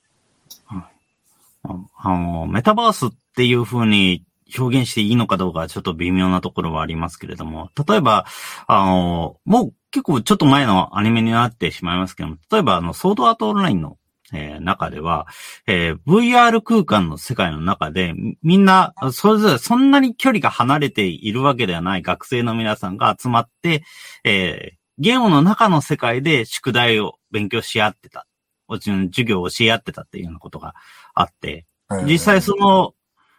[1.97, 4.25] あの、メタバースっていう風に
[4.57, 8.27] 表現していいのかどうかちょっと微妙なところはありますけれども、例えば、
[8.67, 13.99] あの、もう結構ちょっと前のアニメになってしまいますけども、例えばあの、ソードアートオンラインの、
[14.33, 15.27] えー、中では、
[15.67, 23.83] えー、VR 空間の世界の中で、みんな、それぞれそんなに距離が離れているわけではない学生の皆さんが集まって、
[24.25, 28.27] えー、ゲームの中の世界で宿題を勉強し合ってた。
[28.71, 30.75] うちの授業を教え合ってたっていうようなことが
[31.21, 31.67] あって、
[32.07, 32.95] 実際その、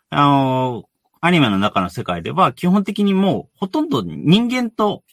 [0.09, 0.83] あの、
[1.21, 5.03] アニメの中の世界では基本的にもうほとんど人間と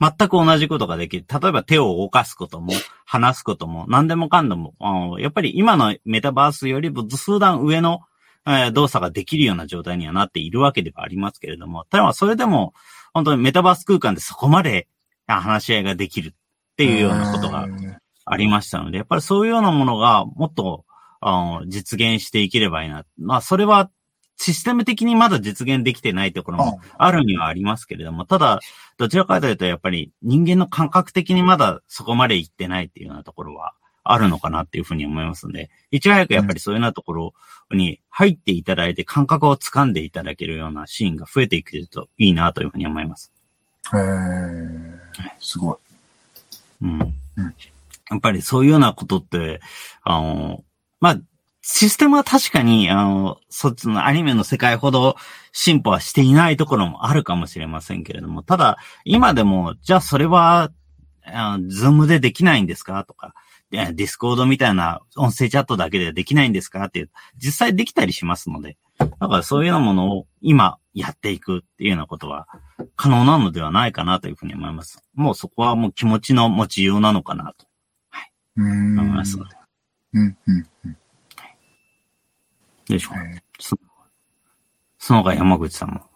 [0.00, 1.26] 全く同じことができる。
[1.28, 2.72] 例えば手を動かすことも、
[3.04, 4.74] 話すことも、何でもかんでも、
[5.18, 8.00] やっぱり今のメタバースよりも数段上の、
[8.72, 12.72] 動作ができるような状態にはなっているわけではありますけれども、ただそれでも、
[13.12, 14.88] 本当にメタバース空間でそこまで
[15.26, 16.32] 話し合いができるっ
[16.76, 17.66] ていうようなことが
[18.24, 20.84] ありましたので、やっぱりそういうようなものがもっと
[21.66, 23.04] 実現していければいいな。
[23.18, 23.90] まあ、それは
[24.36, 28.60] システム的にまだ実現できてないところもあるにはありますけれども、ただ、
[28.96, 37.34] どちらかというとやっぱり人間の感覚的にまだそこまで行ってないっていうようなところはあるのかなっていうふうに思いますので、いち早くやっぱりそういうようなところ
[37.72, 43.32] に入っていただいて感覚を掴んでいただけるようなシーンが増えていくといいなというふうに思います。
[43.92, 44.98] へー、
[45.40, 45.76] すごい。
[46.82, 46.98] うん。
[48.10, 49.60] やっぱりそういうようなことって、
[50.02, 50.64] あの、
[51.00, 51.20] まあ、
[51.60, 55.16] システムは確かに、あの、そっちのアニメの世界ほど
[55.52, 60.70] 進歩はしていないところもあるかもしれませんけれども、ただ、今でも、じゃあそれは、
[61.66, 63.04] ズームでできないんですか？
[63.04, 63.34] とか、
[63.70, 66.84] ディスコードみたいな音声チャットだけでできないんですか？
[66.84, 72.46] っていう、実際できたりしますので、だからそういうようなものを今やっていくっていうようなことは
[72.96, 75.04] 可能なのではないかなというふうに思います。
[75.12, 77.66] もうそこはもう気持ちの持ちようなのかなと、
[78.08, 79.57] はい、思いますので。
[80.14, 80.96] うん、うん、うん。
[82.86, 83.14] でしょう。
[83.58, 83.76] そ
[84.98, 86.08] その他山口さんも。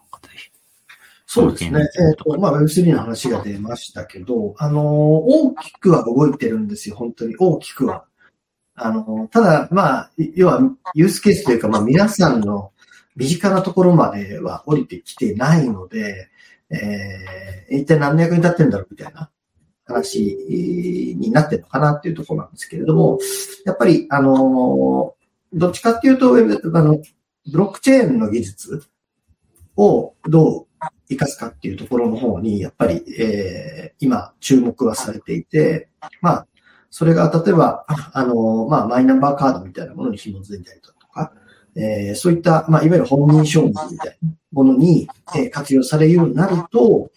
[1.33, 1.79] そうですね。
[1.79, 7.35] えっ、ー、と、まあ Web3 の話が出ましたけど、あのー、大きくは動いてるんですよ、本当に。
[7.35, 8.05] 大きくは。
[8.75, 10.61] あのー、ただ、まあ、要は、
[10.93, 12.71] ユースケースというか、まあ皆さんの
[13.15, 16.29] 身近なところまでは降りてきてないので、
[16.69, 19.31] えー、一体何の役に立ってるんだろうみたいな
[19.85, 23.19] 話になってるのかなっていうところなんですけれども、
[23.65, 25.15] やっぱり、あの
[25.53, 26.39] どっちかっていうと、あ
[26.81, 27.01] の、
[27.51, 28.83] ブロックチェーンの技術
[29.77, 30.67] をどう
[31.09, 35.89] 活かすかっていうところの方に、やっぱり、えー、今、注目はされていて、
[36.21, 36.47] まあ、
[36.89, 41.33] それが例えば、あの、まあ、マイナンバーカードみたいなものに紐づいたりだとか、
[41.75, 47.11] えー、そういった、まあ、いわゆる本人証明みたいなものに、えー、活用されるようになると、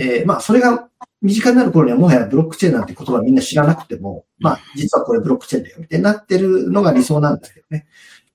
[0.00, 0.88] えー、まあ、それが
[1.20, 7.86] 身近になる頃にはもはやブロックチェーンなんて言葉みんな知らなくても、まあ、実はこれブロックチェーンだよってなってるのが理想なんだけどね。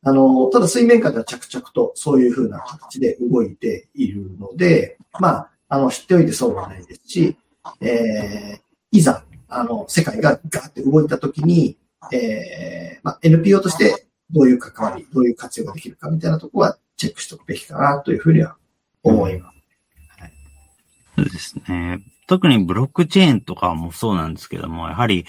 [0.03, 7.37] あの、ただ水面下では着々とそういうふうな形で動いているので、まあ、あの、知っておいてそうはないですし、
[7.79, 8.59] えー、
[8.91, 11.77] いざ、あの、世界がガーって動いたときに、
[12.11, 18.57] えー、まあ、NPO としてどういう関わり、どういう活用ができるかみたいなところはチェックしておくべきかなというふうには
[19.03, 19.52] 思います。
[21.17, 21.99] そうですね。
[22.27, 25.25] 特にブロックチェーンとかもそうなんですけども、やはり、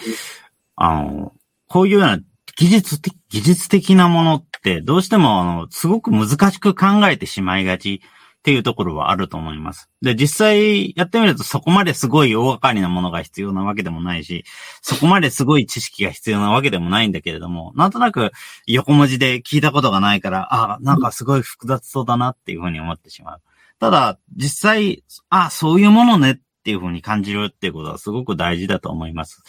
[0.76, 1.32] あの、
[1.68, 2.18] こういうような
[2.56, 9.88] 技術的、技術的なものって、どうしても、あの、すごく難しく考えてしまいがちっていうところはあると思います。
[10.02, 14.44] で、実際やってみるとそこまですごい大掛かりなものが必要なわけでもないし、
[14.82, 18.32] そこまですごい知識が必要なわけでもないんだけれども、なんとなく
[18.66, 23.40] 横文字で聞いたことがないから、ああ、なんかすごい複雑そうだなっていうふうに思ってしまう。
[23.80, 29.42] ただ、実際、あ、そういうものねっていうふうに感じるっていうことはすごく大事だと思います。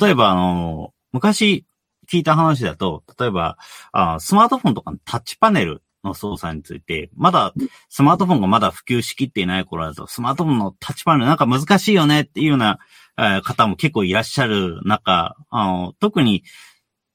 [0.00, 1.66] 例えば、あの、昔
[2.10, 3.58] 聞いた話だと、例えば、
[3.92, 7.52] あスマートフォンとかのタッチパネルの操作について、まだ、
[7.88, 12.78] スマートフォンがまだ普及しきっていない頃だと、スマートフォンのタッチパネルなんか難しいよねっていうような、
[13.18, 16.44] え、方も結構いらっしゃる中、あの、特に、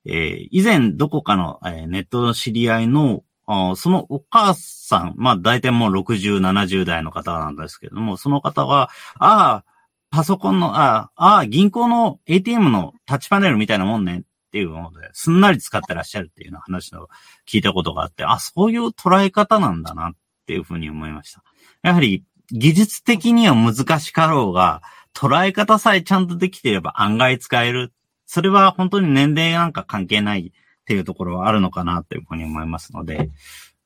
[0.06, 9.65] えー以前どこかの、えーネットの知り合いの、そのお母さん、まあ大体もう60、70代の方なんですけれども、その方は、ああ、
[10.10, 17.10] パソコンの、ああ、銀行の ATM のタッチパネルみたいなもんねっていうもので、すんなり使ってらっしゃるっていうような話を
[17.49, 20.12] 聞いたことがあって、あ、そういう捉え方なんだなっ
[20.45, 21.43] ていうふうに思いました。
[21.82, 24.84] やはり技術的には難しかろうが、
[25.15, 27.93] 捉え方さえちゃんとできていれば案外使える。
[28.25, 30.53] それは本当に年齢なんか関係ない
[30.84, 33.24] っていうところはあるのかなっていうふうに思いますので、や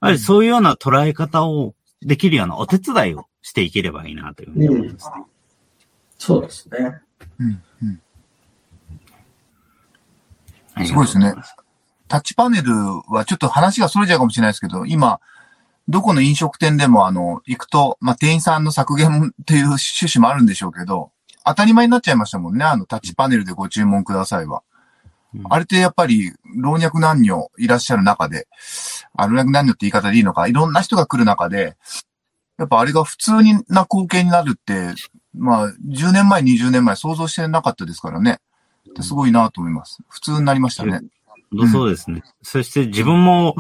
[0.02, 5.26] はりそういうような捉え方をできるようなお手伝いをしていければいいなというふうに思いますね。
[6.18, 7.02] そうですね。
[7.40, 8.02] うんうん
[10.86, 11.34] すごいですね。
[12.08, 12.72] タッチパネル
[13.10, 15.20] はちょっと話が逸れちゃうかもしれないですけど、今、
[15.88, 21.12] どこの飲食店でもあの、行くと、まあ、店員さんの削減っていう趣旨もあるんでしょうけど、
[21.46, 22.66] 当たり前になっちゃいましたもんね。
[22.66, 24.64] あの、タッチパネルでご注文くださいは。
[25.38, 28.48] うんあれってやっぱり、老若男女いらっしゃる中で、
[29.16, 31.76] あ老若男女って言い方でいいのか、いろんな人が来る中で、
[32.58, 34.94] やっぱあれが普通にな光景になるって、
[35.34, 38.40] まあ、10年前、20年前想像してなかったですからね。
[39.02, 40.00] すごいなと思います。
[40.10, 41.02] 普通になりましたね。
[41.72, 42.24] そうですね。
[42.42, 43.56] そして自分も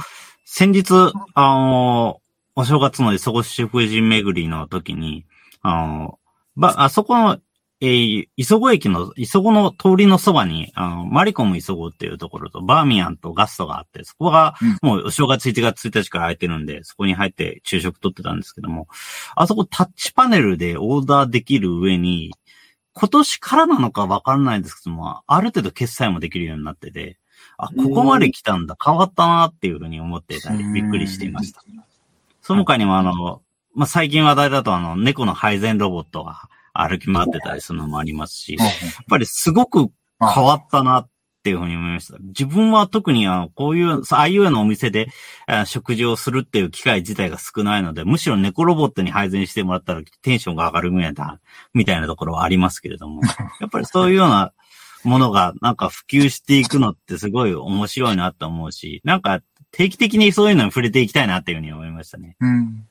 [0.45, 2.21] 先日、あの、
[2.55, 5.25] お正月の磯子食事巡りの時に、
[5.61, 6.19] あの、
[6.55, 7.37] ば、あそこの、
[7.79, 18.87] えー磯子駅の、磯子の通りのそばに、あの、マリコム磯子っていうところと、バーミヤンとガストがあって、そこが、もうお正月1月1日から空いてるんで、そこに入って昼食取ってたんですけども、
[19.35, 22.33] あそこタッチパネルでオーダーできる上に、
[22.93, 27.19] 今年からなのかわかんないんですけども、ある程度決済もできるようになってて、
[27.57, 31.63] あ、ここまで来たんだ、変わったなっていうふうに思っていたり、びっくりしていました。
[32.41, 33.41] その他にもあの、
[33.75, 38.69] まあ、最近話題だとあの、猫の配膳ロボットが歩き回ってたりするのもありますし、やっ
[39.09, 41.09] ぱりすごく変わったなっ
[41.43, 42.17] ていうふうに思いました。
[42.19, 45.07] 自分は特にあの、こういう、ああいうようなお店で
[45.47, 51.39] あ食事をするっていう機会自体が少ないので、むしろ猫ロボットに配膳してもらったらテンションが上がるみたいな、
[51.73, 53.21] みたいなところはありますけれども、
[53.61, 54.51] やっぱりそういうような
[55.03, 62.35] ものがなんか普及していくのってすごい面白いなと思うし、なんか定期的にそういうのに触れていきたいなっていうふうに思いましたね。
[62.39, 62.87] うん。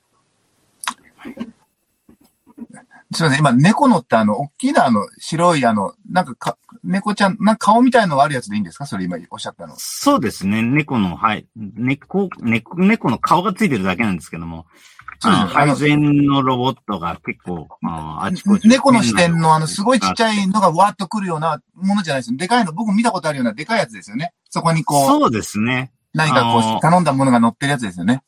[3.13, 8.85] すいません、今、猫のってあの、大きなあの、白いあの、なんかか、猫ちゃん、なんか顔みたいのがあるやつでいいんですか？
[8.85, 9.73] それ今おっしゃったの。
[9.77, 10.61] そうですね。
[10.61, 11.47] 猫の、はい。
[11.55, 14.65] 猫、猫、猫の顔がついてるだけなんですけども、
[15.19, 18.67] そうです配膳のロボットが結構、ああちこち。
[18.67, 22.37] 猫の視点のあの、すごいちっちゃいのがわーっと来るようなものじゃないですよ。
[22.37, 24.33] でかいの、僕見たことあるようなでかいやつですよね。
[24.49, 25.91] そこにこう、そうですね。
[26.13, 28.21] 何かこう、頼んだものが乗ってるやつですよね。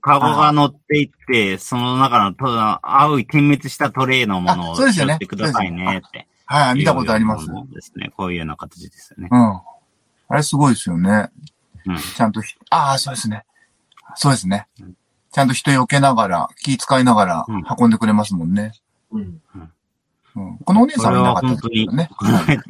[0.00, 2.46] カゴが乗っていって、その中のと
[2.86, 6.26] 青い点滅したトレイのものをあそうですよね使ってくださいねって。
[6.46, 7.46] はい、見たことあります。
[7.46, 8.10] ですね。
[8.16, 9.28] こういうような形ですよね。
[9.30, 9.60] うん。
[10.28, 11.30] あれすごいですよね。
[11.86, 11.98] うん。
[11.98, 13.44] ちゃんとひ、ああ、そうですね。
[14.14, 14.96] そうですねうん。
[15.30, 18.72] ちゃんと人避けながら、気使いながらうん運んでくれますもんね。
[19.10, 19.42] うん。
[19.54, 19.72] うん、
[20.64, 22.62] このお姉さんはいなかったですこの間、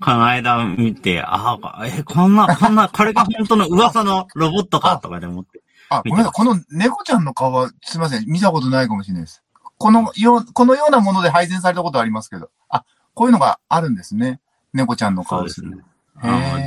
[0.00, 5.62] この間見て、ああ、え、こんな、こんな、これが本当の噂のロボットかとかで思って。
[5.88, 6.32] あ、ごめんなさい。
[6.32, 8.24] この猫ちゃんの顔は、すいません。
[8.26, 9.42] 見たことないかもしれないです。
[9.78, 12.50] このよう、このようなもので配膳されたことはありますけど。
[12.68, 14.40] あ、こういうのがあるんですね。
[14.72, 15.76] 猫ちゃんの顔ですね。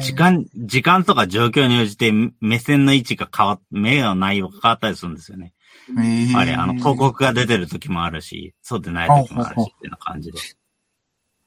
[0.02, 2.12] 時間、時間とか状況に応じて
[2.42, 5.54] 目線の位置が変わっ、目の内容が変わったりするんですよね。
[6.36, 10.40] あれ、あの、広告が出てる時もあるし、そうでない時もあるし、っていう感じで。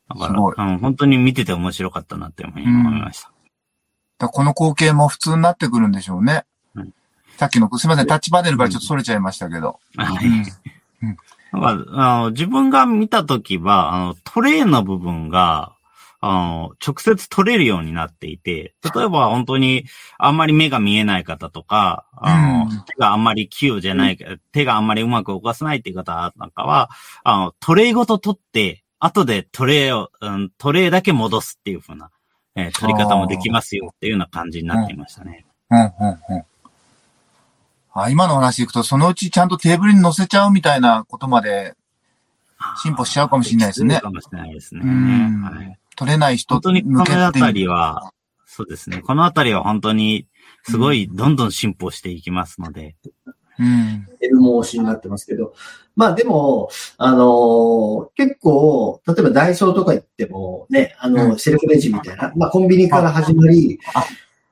[0.09, 3.29] だから、うん本当に見てて面白かったなって思いました。
[3.29, 6.45] だからこの光景も普通になってくるんでしょうね。
[6.75, 6.95] うん
[7.37, 8.07] さっきの、すいません。
[8.07, 9.79] タッチパネルからちょっと逸れちゃいましたけど。
[9.97, 11.17] はいうん
[11.53, 15.75] だからあの自分が見たときは、あの、トレイの部分が、
[16.23, 19.87] あの、直接取れるようになっていて、例えば本当に
[20.19, 24.19] あんまり目が見えない方とか、あの、うん手があんまり器用じゃない、
[24.53, 26.91] 手があんまりうまく動かせないっていう方なんかは、
[27.25, 32.11] あの、トレイごと取って、後でトレイを、うん、トレイだけ戻すっていう風な、
[32.55, 35.47] えー取り方もできますよっていうような感じになっていましたね。
[35.71, 36.45] うん、うん、うん。
[37.95, 41.75] あ、今の話いくと、そのうちちゃんとテーブルに乗せちゃうみたいなことまで
[42.83, 44.83] 進歩しちゃうかもしれないですねかもしれないですね。
[44.85, 48.11] うんはい取れない人本当にこ向けのあたりは、
[48.47, 49.03] そうですね。
[49.03, 50.27] このあたりは本当に、
[50.63, 52.97] すごいどんどん進歩していきますので。
[53.59, 54.07] うん。
[54.23, 55.53] エルモ推しになってますけど。
[55.97, 64.07] まあでも、あのー結構、例えばダイソーとか行っても、ね、あの、うんセルフレジみたいな、まあコンビニから始まりあ、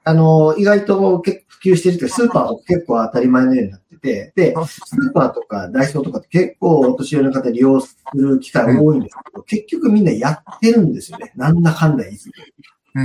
[0.04, 11.32] あのー意外と結構普及してるって、スーパーとか結構当たり前のようになってて、で、スーパーとかダイソーとかって結構お年寄りの方利用する機会多いんですけど、結局みんなやってるんですよね。
[11.36, 12.32] なんだかんだ言いつつ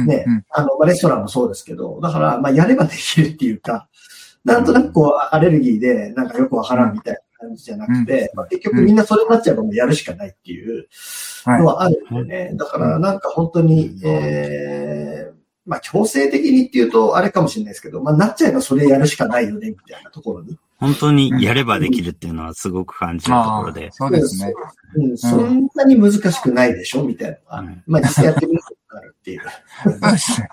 [0.05, 3.87] ね、あの、まあ、レストランもそうですけど、だから、まあ、やればできるっていうか、
[4.43, 10.87] なんとなくこう、アレルギーで、なんかよくわからんみたいな感じじゃなくて、まあ、結局みんなそれになっちゃえばもうやるしかないっていう
[11.45, 12.51] のはあるんでね。
[12.55, 15.33] だからなんか本当に、えー、
[15.65, 20.57] まあ強制的にっていうとあれかもしれないですけど、まあなっちゃえばそれやるしかないよね、みたいなところに。
[20.84, 23.89] 本当にやればできるっていうのはすごく感じるところで。
[23.93, 24.53] そうですね。
[24.95, 29.41] うん、そんなに難しくないでしょみたいなのが、まあ実際やってみるとあるっていう。
[29.84, 30.49] そうですね。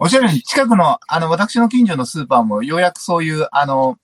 [0.00, 3.96] おっしゃるように、近くの、あの、私の近所のスーパーもようやくそういう、あの、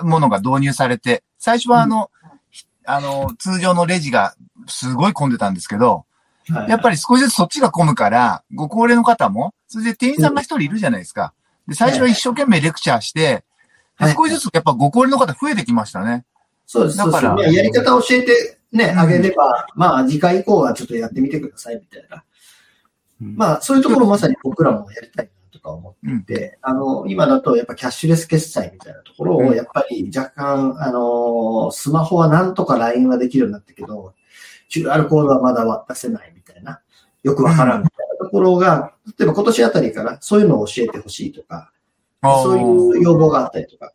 [0.00, 4.34] ものが導入されて、最初はあの、うん、あの、通常のレジが
[4.66, 6.04] すごい混んでたんですけど、
[6.48, 11.32] はい、やっぱり少しずつそっちが混むから、ご高齢の方も、それで店員さんが一人いるじゃないですか。
[11.68, 13.44] で、最初は一生懸命レクチャーして、はい、
[14.00, 16.24] 少しずつやっぱご高齢の方増えてきましたね。
[16.66, 16.98] そうです。
[16.98, 22.24] だから、やり方を教えてね、あげれば、まあ次回以降はちょっとやってみてくださいみたいな。
[23.20, 34.14] まあそういうところまさに僕らもやりたいなとか思っていて、あの、今だとやっぱキャッシュレス決済みたいなところを、やっぱり若干、あの、スマホはなんとか LINE はできるようになったけど、
[34.70, 36.80] QR コードはまだ出せないみたいな、
[37.22, 41.70] よくわからんみたいなところが、例えば今年あたりからそういうのを教えてほしいとか、
[42.42, 43.92] そういう要望があったりとか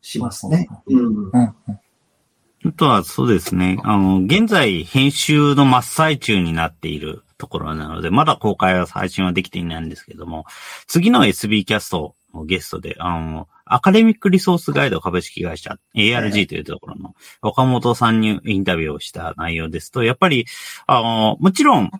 [0.00, 0.68] しますね。
[0.86, 1.30] うん。
[1.34, 3.78] あとはそうですね。
[3.82, 10.44] あの、現在編集の真っ最中になっているところなので、まだ公開は配信はできていないんですけども、
[10.86, 20.46] 次の SB キャストのゲストで、あの、アカデミックリソースガイド株式会社 ARG というところの岡本さんにインタビューをした内容ですと、やっぱり、
[20.86, 21.90] あの、もちろん、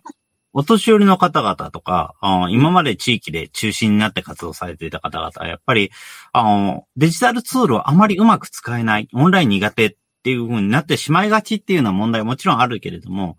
[0.53, 2.15] お年寄りの方々とか、
[2.49, 5.91] 今まで地域で中心になって活動されていた方々は、やっぱり、
[6.31, 13.37] あの、デジタルツールをあまりうまく使えない、オンライン苦手っていう風になってしまいがちっていうような問題はもちろんあるけれども、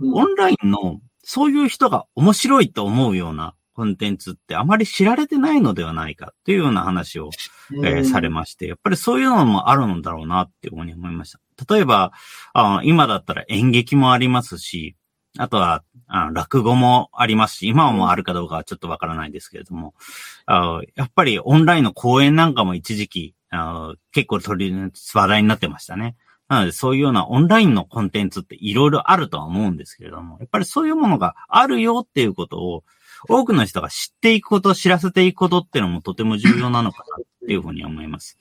[0.00, 7.30] オンラインのそういう人が面白いと思うようなコンテンツってあまり知られてないのではないかっていうような話を、
[7.84, 11.74] えー、されまして、やっぱりそういうのもあるんだろうなっていうふうに思いました。
[11.74, 12.12] 例えば、
[12.54, 14.96] あ今だったら演劇もありますし、
[15.38, 19.94] あとはあ落語もありますし、今はもうあるかどうかはちょっとわからないですけれども、
[20.46, 26.16] あやっぱりオンラインの講演なんかも一時期あ結構取り、話題になってましたね。
[26.48, 32.84] なので、そういうようなオンラインのコンテンツっていろいろあるとは思うんですけれども、やっぱりそういうものがあるよっていうことを、
[33.28, 38.38] 多くの人が知っていくこと、知らせていくことっていうのもとても重要なのかなっていうふうに思います。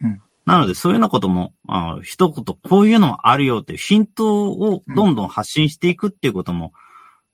[0.00, 6.88] うん、なので、そういうようなことも、あ一言、こういうのもあるよっていうヒントをどんどん発信していくっていうことも、うん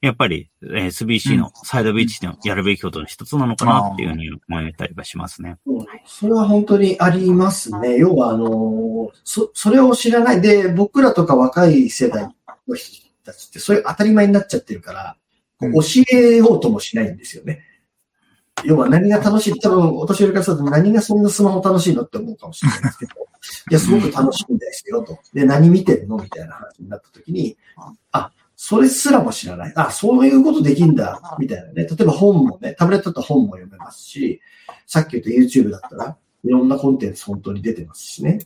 [0.05, 5.57] やっぱり SBC のサイドビーチでやるべきことの一つなのかなっていうふうに思えたりはしますね。
[6.05, 7.97] それは本当にありますね。
[7.97, 12.29] 要は、あの、そ、それを知らないで、僕らとか若い世代
[12.69, 15.17] の人たちって、そういう当たり前になっちゃってるから、
[15.61, 15.71] 教
[16.13, 17.63] えようともしないんですよね。
[18.65, 23.13] 要は何が楽しい、多分お年寄りからすると何がそんなスマホ楽しいのって思うかもしれないですけど、
[23.71, 25.19] いや、すごく楽しいんですよと。
[25.33, 27.57] で、何見てるのみたいな話になった時に、
[28.13, 29.73] あ、それすらも知らない。
[29.77, 31.85] あ、そういうことできんだ、みたいなね。
[31.85, 34.41] 例えば本もね、タブレットだと本も読めますし、
[34.87, 38.39] さっき言った YouTube だったら、いろんなコンテンツ本当に出てますしね。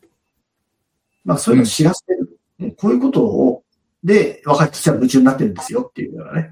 [1.24, 2.38] まあそういうのを知らせる。
[2.60, 3.62] うん、こういうことを、
[4.02, 6.50] で、若い人たちは夢中になってるんですよっていうのがね。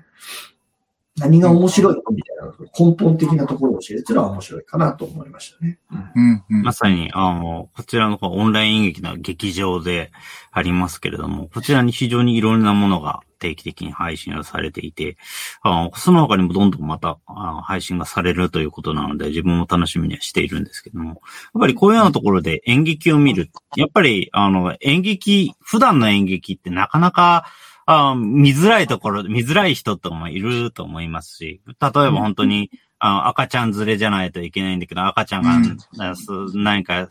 [1.18, 5.78] 何が面白いのみたいな根本的なところを教えるっていうのは面白いかなと思いましたね。
[5.90, 10.12] うんうん、まさに、あの、こちらのオンライン演劇の劇場で
[10.52, 15.16] ありますけれども、こちらに非常にいろんなものが定期的に配信をされていて、
[15.62, 21.16] あのその他にもどんどんまたあ配信がされるということなので、自分も楽しみにはしているんですけども、やっ
[21.60, 23.50] ぱりこういうようなところで演劇を見る。
[23.76, 27.46] やっぱり、あの、演劇、普段の演劇ってなかなか、
[27.86, 37.10] あ見づらいところ、見づらい人とかもいると思いますし、例えば本当に、あの赤ちゃん連れじゃないといけないんだけど、赤ちゃんが、うん、何か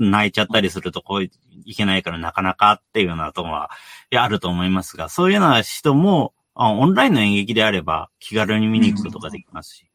[0.00, 1.30] 泣いちゃったりするとこうい
[1.76, 3.70] けないからなかなかっていうようなところは、
[4.16, 9.86] あると思いますが、そういうような人も、オンラインの演劇であれば気軽に見に行くことができますし、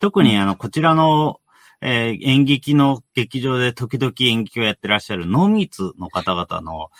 [0.00, 1.38] 特にあの、こちらの
[1.80, 6.90] えー、演劇の劇場で時々演劇をやってらっしゃるノーミーツの方々の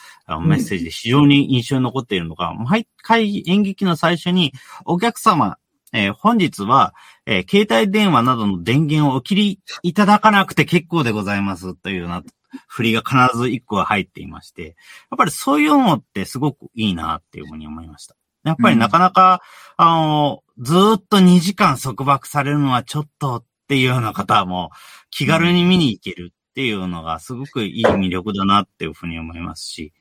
[0.47, 4.53] メッセージで非常に印象に残っているのが、うん、毎回演劇の最初に
[4.85, 5.59] お客様、
[5.93, 6.95] えー、本日は、
[7.27, 12.23] えー、携帯電話などの電源をお切りいただかなくて結構でございますというような
[12.67, 14.75] 振りが必ず一個は入っていまして、やっ
[15.19, 18.17] ぱりそういうのってすごくいいなっていうふうに思いました。
[18.45, 19.43] やっぱりなかなか、
[19.79, 24.71] うん、あの、ずっと2時間束縛されるのはちょっとっていうような方も
[25.11, 29.93] 気軽に見に行けるっていうのがすごくいい魅力だなっていうふうに思いますし、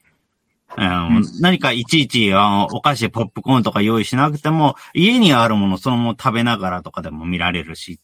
[0.76, 8.00] うん何かいちいちあのお菓子、ポップコーンとか用意しなくても、家にあるものそのまま食べながらとかでも見られるし、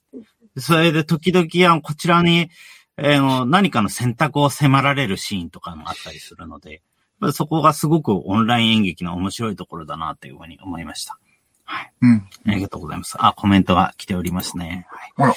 [0.58, 2.50] それで時々あのこちらに、
[2.98, 6.82] えーの何かの選択を迫られるシーンとかもあったりするので、
[7.32, 11.18] そこがすごくオンライン演劇の面白いところだなというふうに思いました。
[11.66, 11.92] はい。
[12.02, 12.28] うん。
[12.48, 13.16] ありがとうございます。
[13.18, 14.88] あ、コメントが来ておりますね。
[15.16, 15.32] はい。
[15.32, 15.36] あら。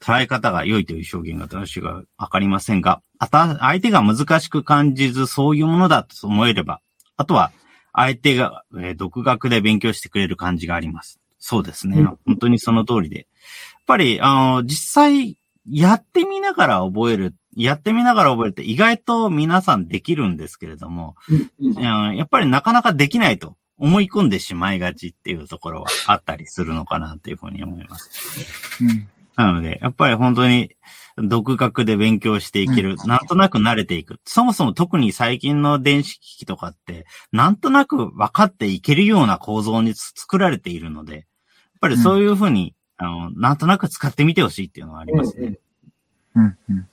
[0.00, 6.80] 捉え方が良いという表現が私がわかりませんが、あた、相手が難しく感じずそういうものだと思えれば、
[7.16, 7.52] あとは
[7.92, 11.20] 相手が、えー独学で勉強してくれる感じがあります。
[11.38, 11.98] そうですね。
[11.98, 13.16] うん本当にその通りで。
[13.18, 13.26] やっ
[13.86, 15.36] ぱり、あの、実際、
[15.68, 21.14] やってみながら覚える、やってみながら覚えるって意外と皆さんできるんですけれども、
[21.60, 21.80] うんう
[22.12, 28.80] んやっぱりなかなかできないと思い込んでしまいがちっていうところはあったりするのかなっていうふうに思います。
[28.80, 29.08] うん。
[29.34, 30.70] なので、やっぱり本当に
[31.16, 34.20] 独学で勉強していける、なんとなく慣れていく。
[34.24, 41.24] そもそも特に最近の電子機器とかって、なんとなく分かっていけるような構造に作られているので、やっ
[41.80, 45.58] ぱりそういうふうに、あの、なんとなく使ってみてほしいっていうのはありますね。
[46.36, 46.56] うん。
[46.70, 46.88] うん。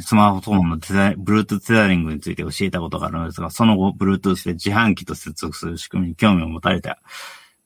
[0.00, 6.98] スマートフォンのデザイン、Bluetooth テザリングについて教えたことがあるのですが、その後、Bluetooth で自販機と接続する仕組みに興味を持たれた。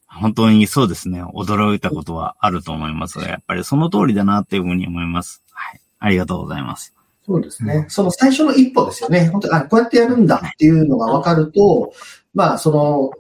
[0.07, 1.23] 本当にそうですね。
[1.23, 5.43] 驚いたことはあると思いますが、やっぱりその通りだなっていうふうに思います。
[5.53, 5.81] はい。
[5.99, 6.95] ありがとうございます。
[7.25, 7.87] そうですね。
[7.89, 9.29] その最初の一歩ですよね。
[9.29, 11.93] 本当に、あ、こうやってやるんだっていうのが分かると、
[12.35, 13.11] まあ、その、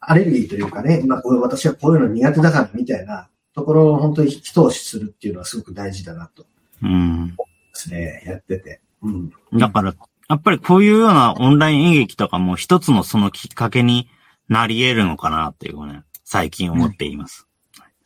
[0.00, 6.44] アレルギーというかね、まあ、こう私はこういうの苦手だからみたいなところを本当に一押しするっていうのはすごく大事だなと
[6.82, 7.36] うん。
[7.72, 8.80] ですね、やってて。
[9.02, 9.32] うん。
[9.54, 9.94] だから、
[10.28, 14.08] やっぱりこういうようなオンライン演劇とかも一つのそのきっかけに
[14.48, 17.46] なり得るのかなっていうね、最近思っています。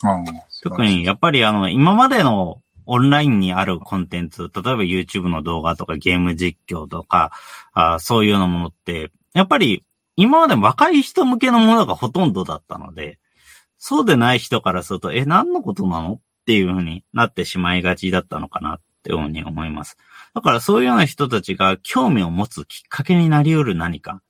[0.03, 0.25] ああ
[0.63, 7.33] 特に、やっぱりあの、今までのオンラインにあるコンテンツ、例えば YouTube の動画とかゲーム実況とか、
[7.73, 9.85] あそういうようなものって、やっぱり
[10.17, 13.19] 今まで若い人向けのものがほとんどだったので、
[13.79, 19.97] そうでない人からすると、え、何のことなのっていうふうになってしまいがちだったのかなっていうふうに思います。
[20.35, 24.21] だからそういうような人たちが興味を持つきっかけになり得る何か。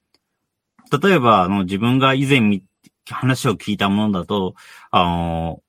[1.02, 2.60] 例えば、あの、自分が以前
[3.10, 4.54] 話を聞いたものだと、
[4.90, 5.62] あの、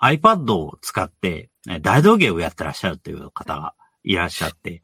[0.00, 1.50] iPad を使って
[1.82, 4.82] 大道芸をやってらっしゃるという方がいらっしゃって、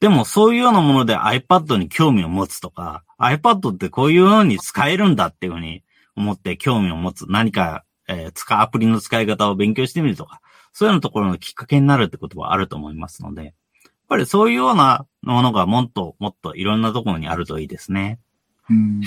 [0.00, 5.82] でもそういうようなもので iPad に興味を持つとか、iPad ってこういうように使えるんだっていうふうに
[6.16, 7.26] 思って興味を持つ。
[7.28, 10.40] 何か、えー使アプリの使い方を勉強してみるとか、
[10.72, 13.52] そういうようなところのきっかけになるってことはあると思いますので、やっ
[14.08, 18.18] ぱりそういうようなものがもっともっといろんなところにあるといいですね。
[18.68, 19.00] うん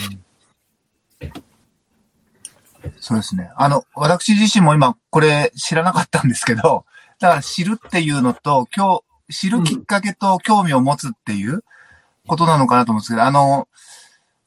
[2.99, 3.49] そうですね。
[3.55, 6.86] あの、私自身も今これ知らなかったんですけど、
[7.20, 11.64] だから知るっていうのと、今日、知るきっかけと興味を持つっていう
[12.28, 13.68] ことなのかなと思うんですけど、あの、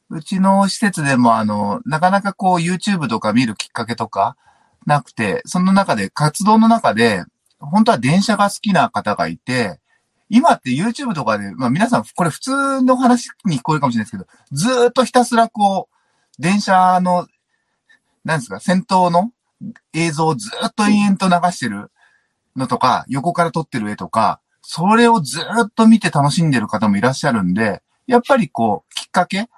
[0.09, 4.37] うちの施設でもあの、なかなかこう YouTube とか見るきっかけとか
[4.87, 7.23] なくて、その中で、活動の中で、
[7.59, 9.79] 本当は電車が好きな方がいて、
[10.29, 17.27] 今って YouTube とかで、まあ皆さんこれ普通の話に聞こえるかもしれないですけど、ずっとひたすらこう、電車の、
[18.23, 19.31] なんですか、先頭の
[19.93, 21.91] 映像をずっと延々と流してる
[22.55, 29.49] のとか、横から撮ってる絵とか、それをずっと見て楽しんでる方もいらっしゃるんで、やっぱりこう、きっかけ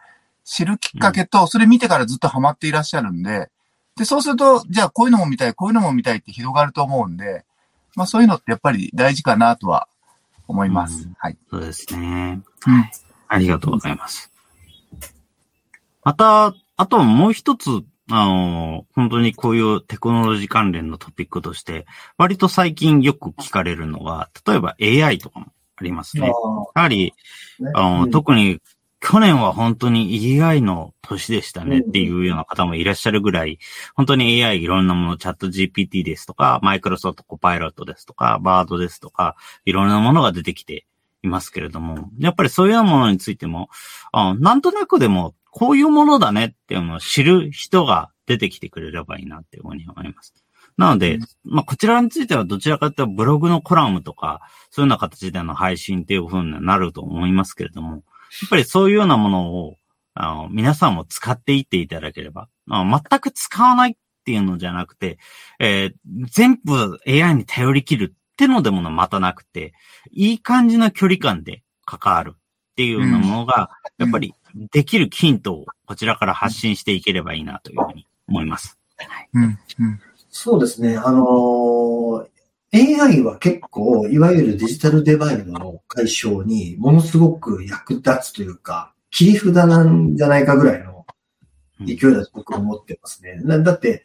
[0.43, 3.49] 知るきっかけと、それ見てからずっとハマっていらっしゃるんで、
[3.99, 7.43] で、そうすると、じゃあこういうのも見たい、こういうのも見たいって広がると思うんで、
[7.97, 9.89] まあそういうのってやっぱり大事かなとは
[10.47, 11.03] 思います。
[11.03, 11.37] うんはい。
[11.49, 12.41] そうですね。
[12.65, 12.89] うん。
[13.27, 14.31] ありがとうございます。
[16.05, 17.69] また、あともう一つ、
[18.09, 21.85] あの、本当にこういうテクノロジー関連のトピックとして、
[22.17, 26.27] 割と最近よく聞かれるのは、例えば AI とかもありますね。
[26.27, 27.13] やはり、
[27.73, 28.61] あの、うん特に
[29.01, 33.59] 去年は本当に AI の年でしたねっていうような方もいらっしゃるぐらい、
[33.95, 40.85] 本当に AI いろんなもの、チャット GPT ですとか、マイクロソフトコパイロットですとか、バードですとか、いろんなものが出てきて
[41.23, 43.69] いますけれども、やっぱりそういうようなものについても、
[44.11, 50.33] あなんとなくでもこういうものだねっていうのを知る人が出てきてくれればいいなっていうふうに思います。
[50.77, 54.41] なので、まあ、こちらについてはどちらかというとブログのコラムとか、
[54.71, 58.01] そういうような形での配信っていうふうになると思いますけれども、や
[58.45, 59.75] っぱりそういうようなものを、
[60.13, 65.17] あの、皆さんも使っていっていただければ、全く使わないっていうのじゃなくて、
[65.59, 65.93] えー
[66.31, 69.73] 全部 AI に頼り切るってのでもまたなくて、
[70.11, 72.39] いい感じの距離感で関わるっ
[72.75, 74.33] ていうようなものが、うんやっぱり
[74.71, 78.79] できるヒントをこちらから発信していければいいなというふうに思います。
[79.33, 79.43] うん。
[79.43, 79.99] うん。
[80.29, 80.95] そうですね。
[80.97, 81.78] あのー
[82.71, 91.05] AI は結構、いわゆるデジタルデバイドの解消にものすごく役立つというか、切り札なんじゃないかぐらいの
[91.79, 93.41] 勢いだと僕は思ってますね。
[93.43, 94.03] だだって、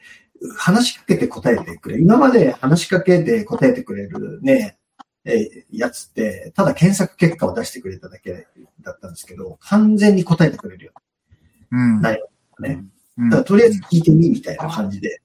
[0.56, 2.02] 話しかけて答えてくれる。
[2.02, 4.78] 今まで話しかけて答えてくれるね、
[5.24, 8.46] えやつって、ただ検索結果を出してくれただけ
[8.82, 10.92] だったんですけど、完全に答えてくれるよ。
[11.70, 12.00] うん。
[12.00, 12.22] ない
[12.60, 12.84] ね。
[13.18, 15.22] うんだからとりあえず聞いてみ、みたいな感じで、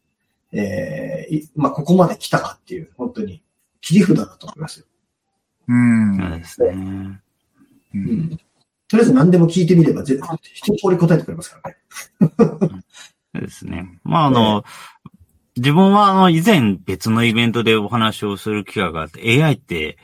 [0.52, 3.44] えーいまあ、ここまで来たかっていう、本当に、
[3.82, 4.86] 切り札だと思いますよ。
[5.68, 6.18] うん。
[6.18, 6.68] そうですね。
[7.94, 8.40] ううんん。
[8.88, 10.20] とりあえず何でも聞いてみれば、ぜ
[10.54, 11.78] 一通り答えてくれますからね。
[13.34, 14.00] そうですね。
[14.04, 14.64] まあ、あの、
[15.56, 19.98] 自分はあの、以前別のイベントでお話をする機会があって、AI って、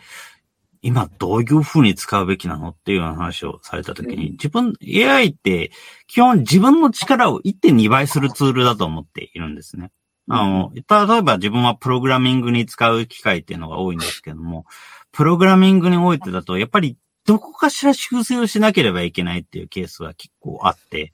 [0.82, 5.72] 今どういう風に使うべきなのっていうような話をされたときに、うん自分、AI って
[6.06, 9.92] 基本自分の力を1.2倍するツールだと思っているんですね。
[10.28, 10.82] あの、例
[11.18, 14.66] えば自分はプログラミングに使う機会っていうのが多いんですけども、
[15.12, 21.12] プログラミングにおいてだと、やっぱりどこかしら修正をしなければいけないっていうケースが結構あって、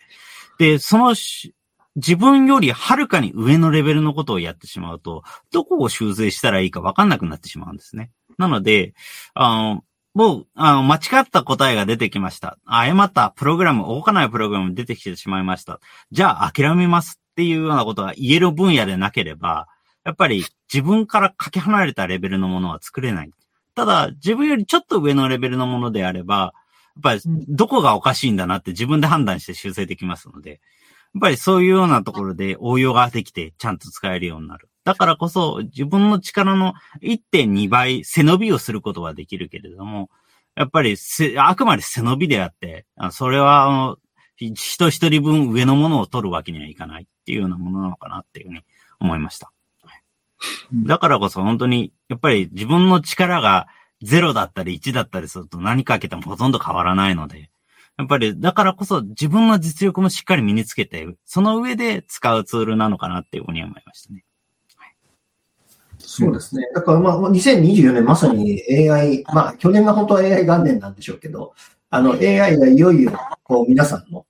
[0.60, 1.56] で、そのし
[1.96, 8.12] 自分よりはるかに上のレベルのことをやってしまうと、どこを修正したらいいか分かんなくなってしまうんですね。
[8.38, 8.94] なので、
[9.34, 9.84] あの、
[10.14, 12.58] もう、あの、間違った答えが出てきました。
[12.66, 15.80] 誤ったプログラム、動かないプログラム出てきてしまいました。
[16.12, 19.68] じゃあ諦めますっていうようなことが言える分野でなければ、
[20.06, 23.32] やっぱり自分からかけ離れたレベルのものは作れない。
[23.74, 26.54] ただ、自分よりちょっと上のレベルのものであれば、
[26.96, 30.60] やっぱりどこがおかしいんだなって自分で判断して修正できますので、やっ
[31.20, 34.70] ぱりそういうようなところで応用ができてちゃんと使えるようになる。
[34.84, 40.10] だからこそ自分の力の1.2倍背伸びをすることはできるけれども、
[40.56, 43.98] やっぱりせあくまで背伸びであって、あそれはあの
[44.36, 48.62] ひ人一人分上のものを取るわけにはいかないっていうようなものなのかなっていうふうに
[49.00, 49.52] 思いました。
[50.72, 53.68] うんだからこそ本当に、やっぱり自分の力が
[54.04, 57.52] 0だったり1だったりすると何かけてもほとんど変わらないので、
[57.98, 64.24] やっぱりだからこそ自分の実力もしっかり身につけて、その上で使うツールなのかなっていうふうに思いましたね。
[66.00, 66.68] そうですね。
[66.74, 71.54] だからまあ、2024年まさに AI、まあ、去年が本当は AI 元年なんでしょうけど、
[71.90, 73.12] あの AI がいよいよ、
[73.44, 74.26] こう、皆さんの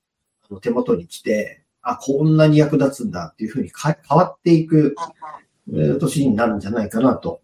[0.60, 4.96] 手元に来て、あ、こんなに役立つんだっていうふうにか変わっていく
[5.74, 7.42] えー年になるんじゃないかなと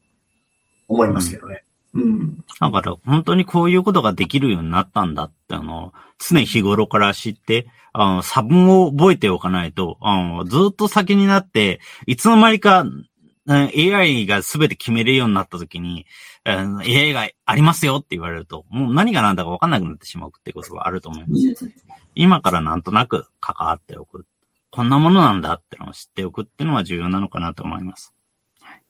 [0.88, 1.64] 思いますけどね。
[1.94, 2.44] うん。
[2.60, 13.08] だから本当にこういうことができるようになったんだって、あの、常日頃から知って、あの、差分を覚えておかないと、あの、ずっと先になって、いつの間にか、うん
[13.48, 16.06] AI が全て決めれるようになった時に、
[16.46, 21.72] うん AI がありますよって言われると、もう何が何だか分かんなくなってしまうってことがあると思います。
[22.16, 24.26] 今からなんとなく関わっておく。
[24.70, 28.14] こんなものなんだってのを知っておくっていうのは重要なのかなと思います。
[28.62, 28.82] はい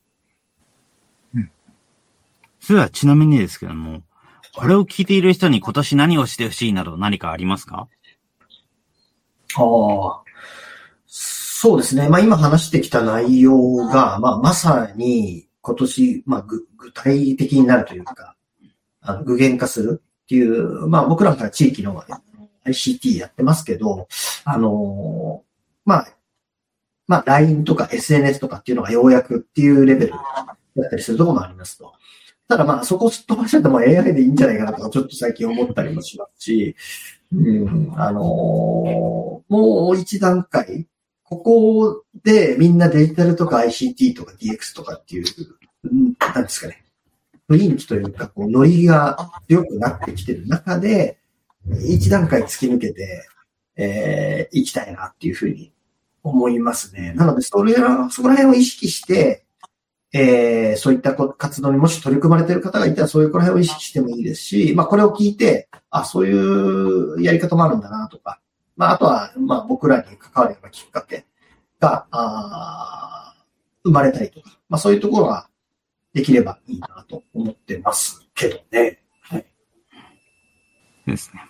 [1.36, 1.52] うん
[2.60, 4.02] それではちなみにですけども、
[4.56, 7.88] これを聞いている人に今年何をしてほしいなど何かありますか？
[9.56, 10.27] ああ。
[11.60, 12.08] そうですね。
[12.08, 18.36] まあ今話してきた内容が、まあまさに今年、まあぐ具体的になるというか、
[19.02, 22.00] あの具現化するっていう、まあ僕らが地域の
[22.64, 24.08] ICT やってますけど、
[24.46, 25.42] あの
[25.84, 26.08] まあ、
[27.08, 30.20] まあ LINE とか SNS とかっていうのがようやくっていうレベルだ
[30.86, 31.92] ったりするところもありますと。
[32.48, 36.76] ただまあそこをすっ飛ばしちゃっても AI でいいんじゃないかなとかちょっと最近思ったりもしますし、
[37.34, 40.88] うん、あのーもう一段階、
[41.30, 45.26] ここでみんなデジタルとか ICT とか DX とかっていう、
[45.84, 46.86] うんなんですかね、
[47.50, 51.18] 雰囲気というか、こう、ノリが強くなってきてる中で、
[51.86, 53.28] 一段階突き抜けて、
[53.76, 55.74] えー、行きたいなっていうふうに
[56.24, 57.14] 思いますね。
[57.14, 59.44] なので、それは、そこら辺を意識して、
[60.14, 68.40] えー、そういった活動にもし取り組まれてる方がいたら、そういうこら辺を意識してもいいですし、まあ、これを聞いて、あ、そういうやり方もあるんだなとか、
[68.78, 71.26] まあ、あとは、まあ、僕らに関わるようなきっかけ
[71.80, 73.38] が、あー
[73.84, 75.50] 生まれたりとか、まあ、そういうところは
[76.14, 79.02] できればいいなと思ってますけどね。
[79.22, 79.46] はい。
[81.06, 81.42] ですね。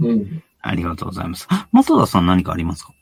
[0.00, 0.42] うん。
[0.60, 1.46] ありがとうございます。
[1.70, 2.92] 元田さん何かありますか？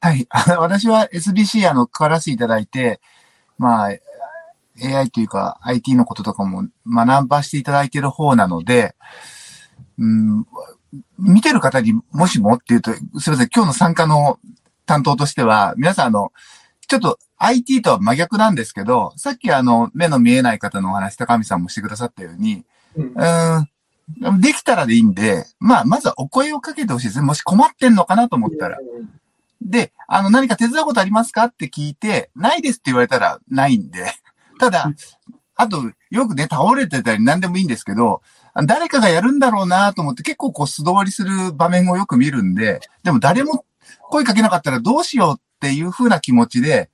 [0.00, 0.26] はい。
[0.58, 3.00] 私は SBC あの、関わらせていただいて、
[3.56, 3.90] まあ、
[4.80, 8.94] AI というか IT のこととかも学ばせていただいている方なので、
[9.98, 10.46] うん、
[11.18, 14.38] 見てる方にもしもっていうと、すみません、今日の参加の
[14.86, 16.32] 担当としては、皆さんあの、
[16.86, 22.64] ちょっと IT とは真逆なんですけど、さっきあの、目の見えない方のお話、高見さんもしてくださったように、
[22.96, 23.68] うん
[24.22, 27.26] うん、できたらでいいんで、まあ、まずはお声をかけてほしいですね。
[27.26, 28.78] もし困ってんのかなと思ったら。
[29.60, 34.06] で、あの、何か手伝うことありますかって聞いて、ないですって言われたらないんで。
[34.58, 34.90] ただ、
[35.56, 38.22] あと、よくね、倒れてたり何でもいいんですけど、
[38.66, 43.64] 誰かがやるんだろうなと思って結構こう素通りする場面をよく見るんで、でも誰も
[44.10, 46.90] 声かけなかったらどうしようっていう風な気持ちで、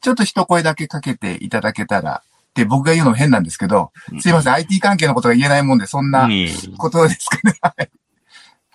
[0.00, 6.28] ちょっと一声だけかけていただけたら、って僕が言うのも変なんですけど、すいません、IT 関係のことが言えないもんで、そんな
[6.76, 7.56] ことですかね。
[7.60, 7.90] はい。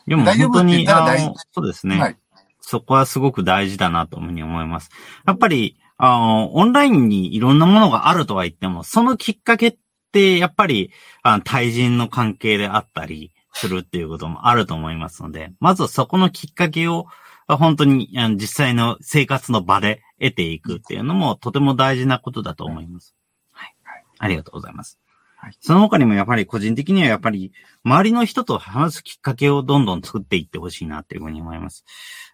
[0.07, 1.99] でも本当に、あの、そうですね。
[1.99, 2.17] はい。
[2.61, 4.89] そこはすごく大事だなというふうに思います。
[5.25, 9.77] やっぱり、あの、オンラインにいろんなものがあるとは言っても、そのきっかけって、
[10.17, 10.91] やっぱり、
[11.23, 17.07] あの対人の関係であったりするっていうこともあると思いますので、まずそこのきっかけを、
[17.47, 23.15] 本当に実際の生活の場で得ていくっていうのもとても大事なことだと思います。
[23.51, 23.73] はい。
[24.19, 24.99] ありがとうございます。
[25.37, 27.53] はい、その他にもやっぱり個人的にはやっぱり
[27.85, 31.85] 周りの人と話すきっかけをどんどん作っていってほしいなっていうふうに思います。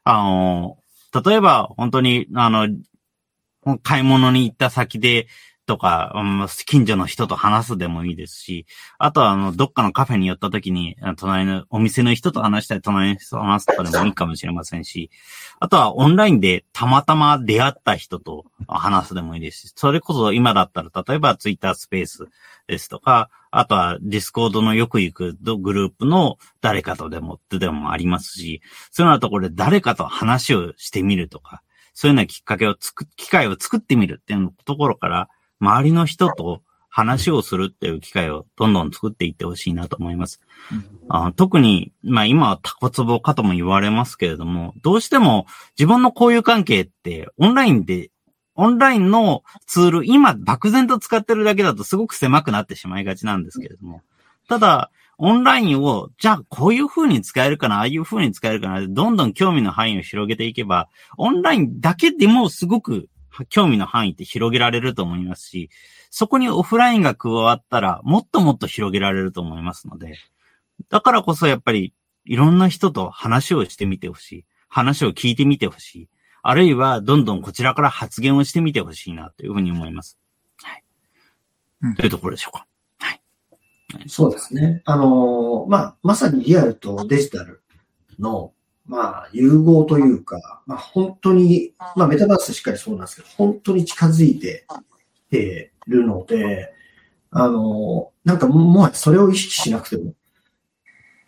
[0.03, 0.77] あの、
[1.23, 2.69] 例えば本当にあの、
[3.83, 5.27] 買い物に行った先で
[5.65, 6.13] とか、
[6.65, 8.65] 近所の人と話すでもいいですし、
[8.97, 15.09] あとは、あの、どっかのカフェに寄った時に、隣の、お店の人と話したり、隣の人と話すとかでもいいかもしれませんし、
[15.59, 22.27] あとは、オンラインでたまたま出会った人と話すでもいいですし、それこそ今だったら、例えば、ツイッタースペース
[22.67, 28.61] ですとか、あとは、ディスコードのよく行くグループの誰かとでもってでもありますし、
[28.91, 31.61] そういうようなところで誰かと話をしてみるとか、
[31.93, 40.41] そういうようなきっかけをつく、機会を作ってみるっていうところから、周りの人と話をするっていう機会をどんどん作っていってほしいなと思います。
[41.09, 45.47] あ特に、まあ今はタコツボかとも言われますけれども、どうしても
[45.77, 48.11] 自分の交友関係ってオンラインで、
[48.55, 54.01] オンラインのツール、今漠然と使ってるだけだとすごく狭くなってしまいがちなんですけれども、
[54.47, 63.09] ただ、オンラインを、じゃあこういう風に使えるかな、ああいう風に使えるかな、どんどん興味の範囲を広げていけば、オンラインだけでもすごく
[63.49, 65.69] 興味の範囲って広げられると思いますし、
[66.09, 70.15] そこにオフラインが加わったら、もっともっと広げられると思いますので、
[70.89, 71.93] だからこそやっぱり、
[72.25, 74.45] いろんな人と話をしてみてほしい。
[74.69, 76.09] 話を聞いてみてほしい。
[76.41, 80.17] あるいは、どんどんこちらから発言をしてみてほしいな、というふうに思います。
[80.61, 80.83] はい。
[81.81, 82.67] うん、というところでしょうか。
[82.99, 83.21] はい。
[84.07, 84.81] そうですね。
[84.85, 87.63] あのー、まあ、まさにリアルとデジタル
[88.19, 88.53] の
[88.85, 94.65] まあ、融合というか、まあ、本当に、まあ、メタバースしっかりそうなんですけど、本当に近づいて
[95.29, 96.73] きてるので、
[97.31, 100.13] あの、なんかもうそれを意識しなくても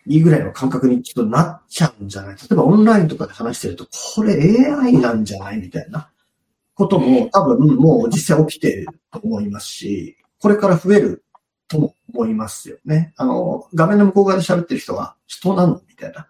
[0.06, 6.10] いいぐらいの感覚にちょっとなっちゃうんじゃない例えばオンラインとかで話してると、これ AI なんじゃないみたいな
[6.74, 11.24] ことも多分もう実際起きてると思いますし、これから増える
[11.68, 13.12] とも思いますよね。
[13.16, 16.28] あの、画面の向こう側で喋ってる人は人なのみたいな。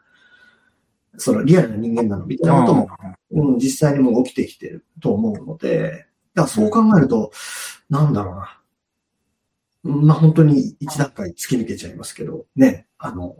[1.18, 2.88] そのリアルな人間なのみたいなことも、
[3.30, 7.32] うん、実際にも起きてきてると思うので、だからそう考えると、
[7.88, 8.60] なんだろうな。
[9.82, 13.36] まあ本当に一段階突き抜けちゃいますけど、ね、あの、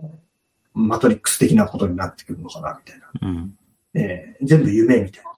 [0.75, 3.29] マトリックス的なことになってくるのかな、みたいな。
[3.29, 3.59] うん、
[3.95, 5.33] えー、全部夢みたいな。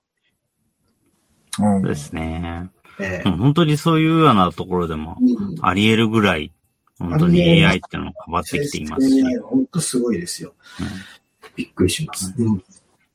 [1.51, 2.70] そうですね。
[3.01, 5.16] えー、本当にそういうようなところでも、
[5.62, 6.53] あり得るぐらい、
[6.99, 9.22] 本当に AI っていうのが変わってきていますし。
[9.39, 10.55] 本当すごいですよ。
[11.59, 12.32] うんびっくりします。
[12.38, 12.59] うん。
[12.59, 12.64] だか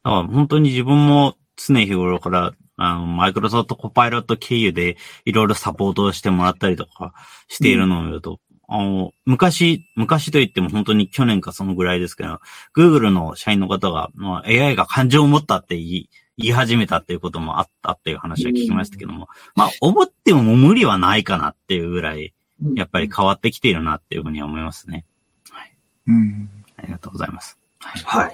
[0.04, 7.14] ら本当に自分も常日頃から、あの、マイクロソフトコパイロット経由でいろいろサポートをしてもらったりとか
[7.48, 12.40] しているのを見ると、うん、あの、昔、昔と言っても本当に去年かそのぐらいですけど、
[12.76, 22.34] Google の社員の方が、まあ、AI が感情を持ったって言い、言い始めたっていうこともあったっていう話は聞きましたけども、まあ、思っても無理はないかなっていうぐらい、
[22.76, 25.06] やっぱり変わってきているなっていうふうに思いますね。
[25.52, 25.74] はい。
[26.08, 26.50] うん。
[26.78, 27.63] ありがとうございます。
[28.06, 28.34] はい。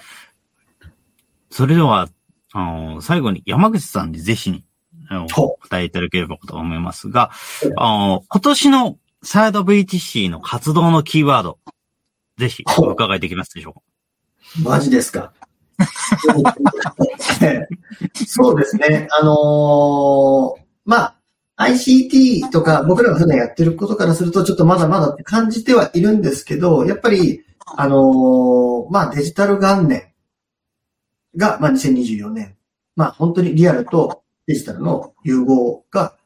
[1.51, 2.07] それでは、
[2.53, 4.63] あの、最後に山口さんにぜひ、
[5.09, 7.31] あの、答えいただければと思いますが、
[7.77, 11.59] あの、今年のサイド VTC の活動のキーワード、
[12.37, 13.73] ぜひお伺いできますでしょう
[14.63, 14.69] か？
[14.69, 15.33] マジですか？
[18.27, 19.07] そうですね。
[19.11, 21.15] あのー、まあ、
[21.57, 27.43] ICT とか僕らが普段やってることからするとちょっとまだまだって感じてはいるんですけど、やっぱり
[27.75, 30.13] あのー、まあデジタル元年
[31.35, 32.55] が、まあ2024年。
[32.95, 36.17] まあ本当にリアルとデジタルの融合が、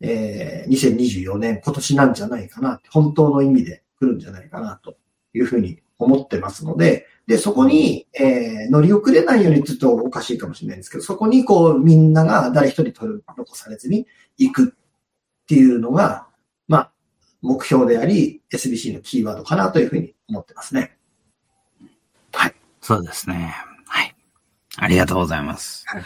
[0.00, 4.96] えー、2024年今年なんじゃないかな本当の意味で来るんじゃないかなと
[5.32, 14.06] いうふうに思ってますので、で、そこに、えー、乗り遅れないようにちょっとおかしいかもしれないんですけど、そこにこうみんなが誰一人取り残されずに
[14.36, 16.26] 行くっていうのが、
[16.66, 16.92] まあ、
[17.40, 20.96] 目標であり、SBC のキーワードかなというふうに思ってますね。
[22.32, 22.54] はい。
[22.80, 23.54] そうですね。
[23.86, 24.14] はい。
[24.76, 25.84] ありがとうございます。
[25.86, 26.02] はい、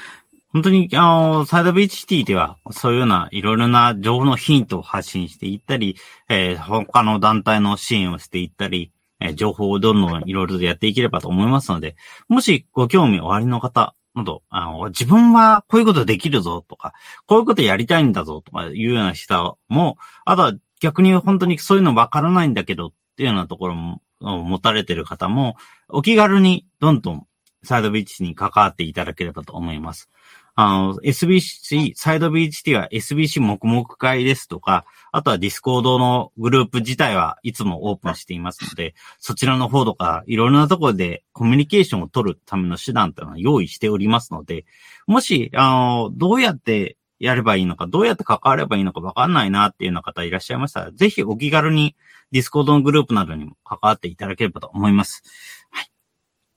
[0.53, 5.97] 本当に、あの、サイドビーチシティでは、そういうようないろいろな情報のヒントを発信していったり、
[6.29, 11.97] えー、他の団体の支援をしていったり、ええー情報をどんどんいろいろとやっていければと思いますので、
[12.29, 16.93] もしご興味おありの方など、あの、自分はこういうことできるぞとか、
[17.27, 25.57] こういうことやりたいんだぞとかいうような人も、あとは逆に本当にそういうのわからないんだけどっていうようなところも、を持たれている方も、
[25.89, 27.27] お気軽にどんどん
[27.63, 30.11] サイドビーチに関わっていただければと思います。
[30.59, 44.65] あの、SBC、サイド BHT は SBC 黙々会ですとか、あとはディスコードのグループ自体はいつもオープンしていますので、そちらの方とか、いろいろなところでコミュニケーションを取るための手段というのは用意しておりますので、
[45.07, 51.97] もし、あの、どうやってやればいいのか、どうやって関わればいいのかわかんないなっていうような方いらっしゃいましたら、ぜひお気軽に
[52.33, 55.23] ディスコードのグループなどにも関わっていただければと思います。
[55.71, 55.91] はい。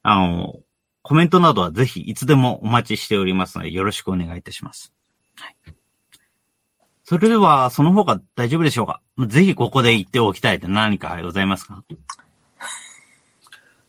[0.03, 0.55] あの、
[1.01, 4.93] コメントなどはぜひいつでもお待ちしておりますので、よろしくお願いいたします。
[5.36, 5.55] はい。
[7.03, 9.01] それでは、その方が大丈夫でしょうか？
[9.28, 11.84] ぜひここで言っておきたいって何かございますか？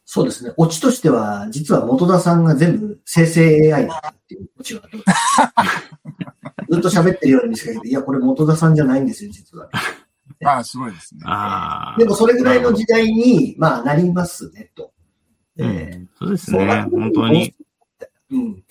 [0.07, 0.53] そうですね。
[0.57, 5.05] オチとしては、実は元田さんが全部生成 AI だっていうオチがある
[6.71, 9.69] ずっと喋ってるように見せかけて、いや、これ元田さんじゃないんですよ、実は。
[10.45, 11.21] ああ、すごいですね。
[11.25, 11.99] ああ。
[11.99, 14.93] でもそれぐらいの時代に、まあ、なりますね、と。
[15.57, 16.87] うえん、そうですね。
[16.91, 17.55] 本当に。。
[18.31, 18.63] うん。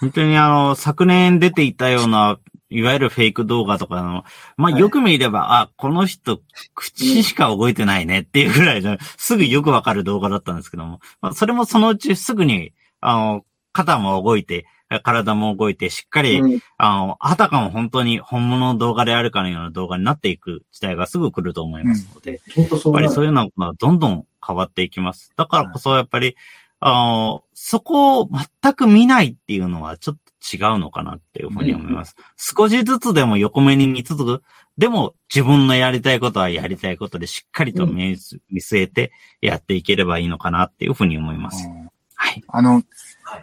[0.00, 2.38] 本当にあの、昨年出ていたような、
[2.70, 4.24] いわゆるフェイク動画とかの、
[4.56, 6.40] まあ、はいよく見れば、あ、この人、
[6.74, 14.66] 口しか動いてないねっていうぐらいの、すぐよくわかる動画だったんですけども、まあ、それもそのうちすぐに、あの、肩も動いて、
[14.98, 25.32] 体も動いて、しっかり、うんあの、あたかも本当に本物の動画であるかのような動画になっていく時代がすぐ来ると思いますので、うなるやっぱりそういうのがどんどん変わっていきます。
[25.36, 26.36] だからこそやっぱり、
[26.80, 28.28] あの、そこを
[28.62, 32.16] 全く見ないっていうのはちょっと違うのかなっていうふうに思います。
[32.36, 34.42] 少しずつでも横目に見つつ、
[34.78, 38.16] でも自分のやりたいことはやりたいことでしっかりと見,、
[38.50, 39.12] 見据えて
[39.42, 41.68] やっていければいいのかなっていうふうに思います。
[41.68, 42.44] うんはい。
[42.48, 42.84] あのはい、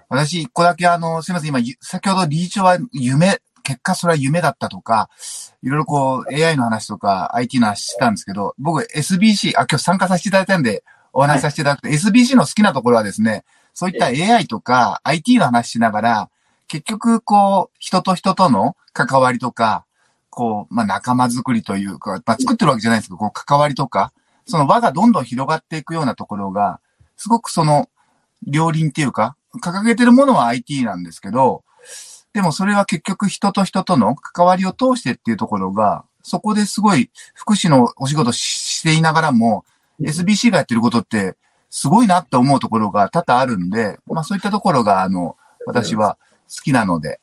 [0.09, 5.09] 私一個だけあの、すいません、今、ゆ先ほど理事長は夢、結果それは夢だったとか、
[5.61, 16.29] いろいろこう AI の話とか IT の話してたんですけど、僕 SBC、あ、今日参加させていただいたんで、お話しさせていただくと、SBC の好きなところはですね、そういった AI とか IT の話しながら、
[16.67, 19.85] 結局こう、人と人との関わりとか、
[20.29, 24.13] こう、まあ仲間作りというか、まあ作ってるわけじゃないですけど、こう関わりとか、
[24.45, 26.79] その輪がどんどん広がっていくようなところが、
[27.17, 27.89] すごくその、
[28.45, 31.63] 両輪っていうか、掲げてるものは IT なんですけど、
[32.33, 39.65] でもそれは結局人と人との関わりを通してっていうところが、そこですごい福祉のお仕事ししていながらも、
[40.01, 41.35] SBC がやってることって
[41.69, 45.35] すごいなって思うところが多々あるんで、まあそういったところが、あの、
[45.65, 47.19] 私は好きなので、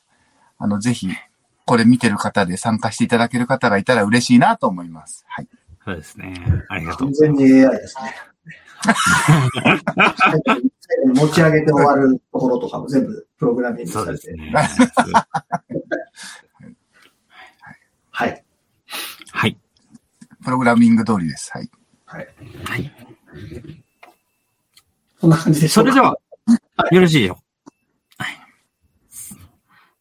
[0.57, 1.09] あの、ぜひ、
[1.65, 5.25] これ見てる方で参加していただける方がいたら嬉しいなと思います。
[5.27, 5.47] はい。
[5.83, 6.33] そうですね。
[6.69, 7.13] ありがとう完。
[7.13, 8.15] 全に AI ですね。
[8.83, 8.93] 最
[11.03, 14.35] 後に持ち上げて終わるところとかも全部プログラミングされて。
[18.11, 18.43] はい。
[19.31, 19.57] はい。
[20.43, 21.51] プログラミング通りです。
[21.51, 21.69] はい。
[22.05, 22.27] はい。
[22.65, 22.91] はい。
[25.19, 26.17] そんな感じでしょうかそれでは、
[26.77, 27.21] あよろしい。
[27.21, 27.35] でしょう
[28.17, 28.23] か。
[28.23, 28.37] はい。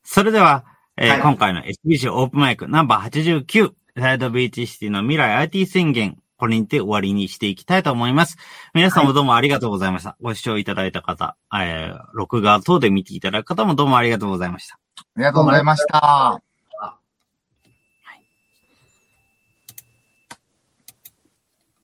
[0.05, 0.65] それでは、
[0.97, 1.21] えーはい。
[1.23, 8.37] 今回の SBC オープンマイクナンバー89、サイドビーチシティの未来 IT 宣言、これにて終わりにしていきたいと思います。
[8.75, 10.15] 皆さんもどうもありがとうございました。
[10.21, 14.79] ご視聴いただいた方、えー録画等で見ていただく方もどうもありがとうございました。
[14.99, 16.54] ありがとうございました。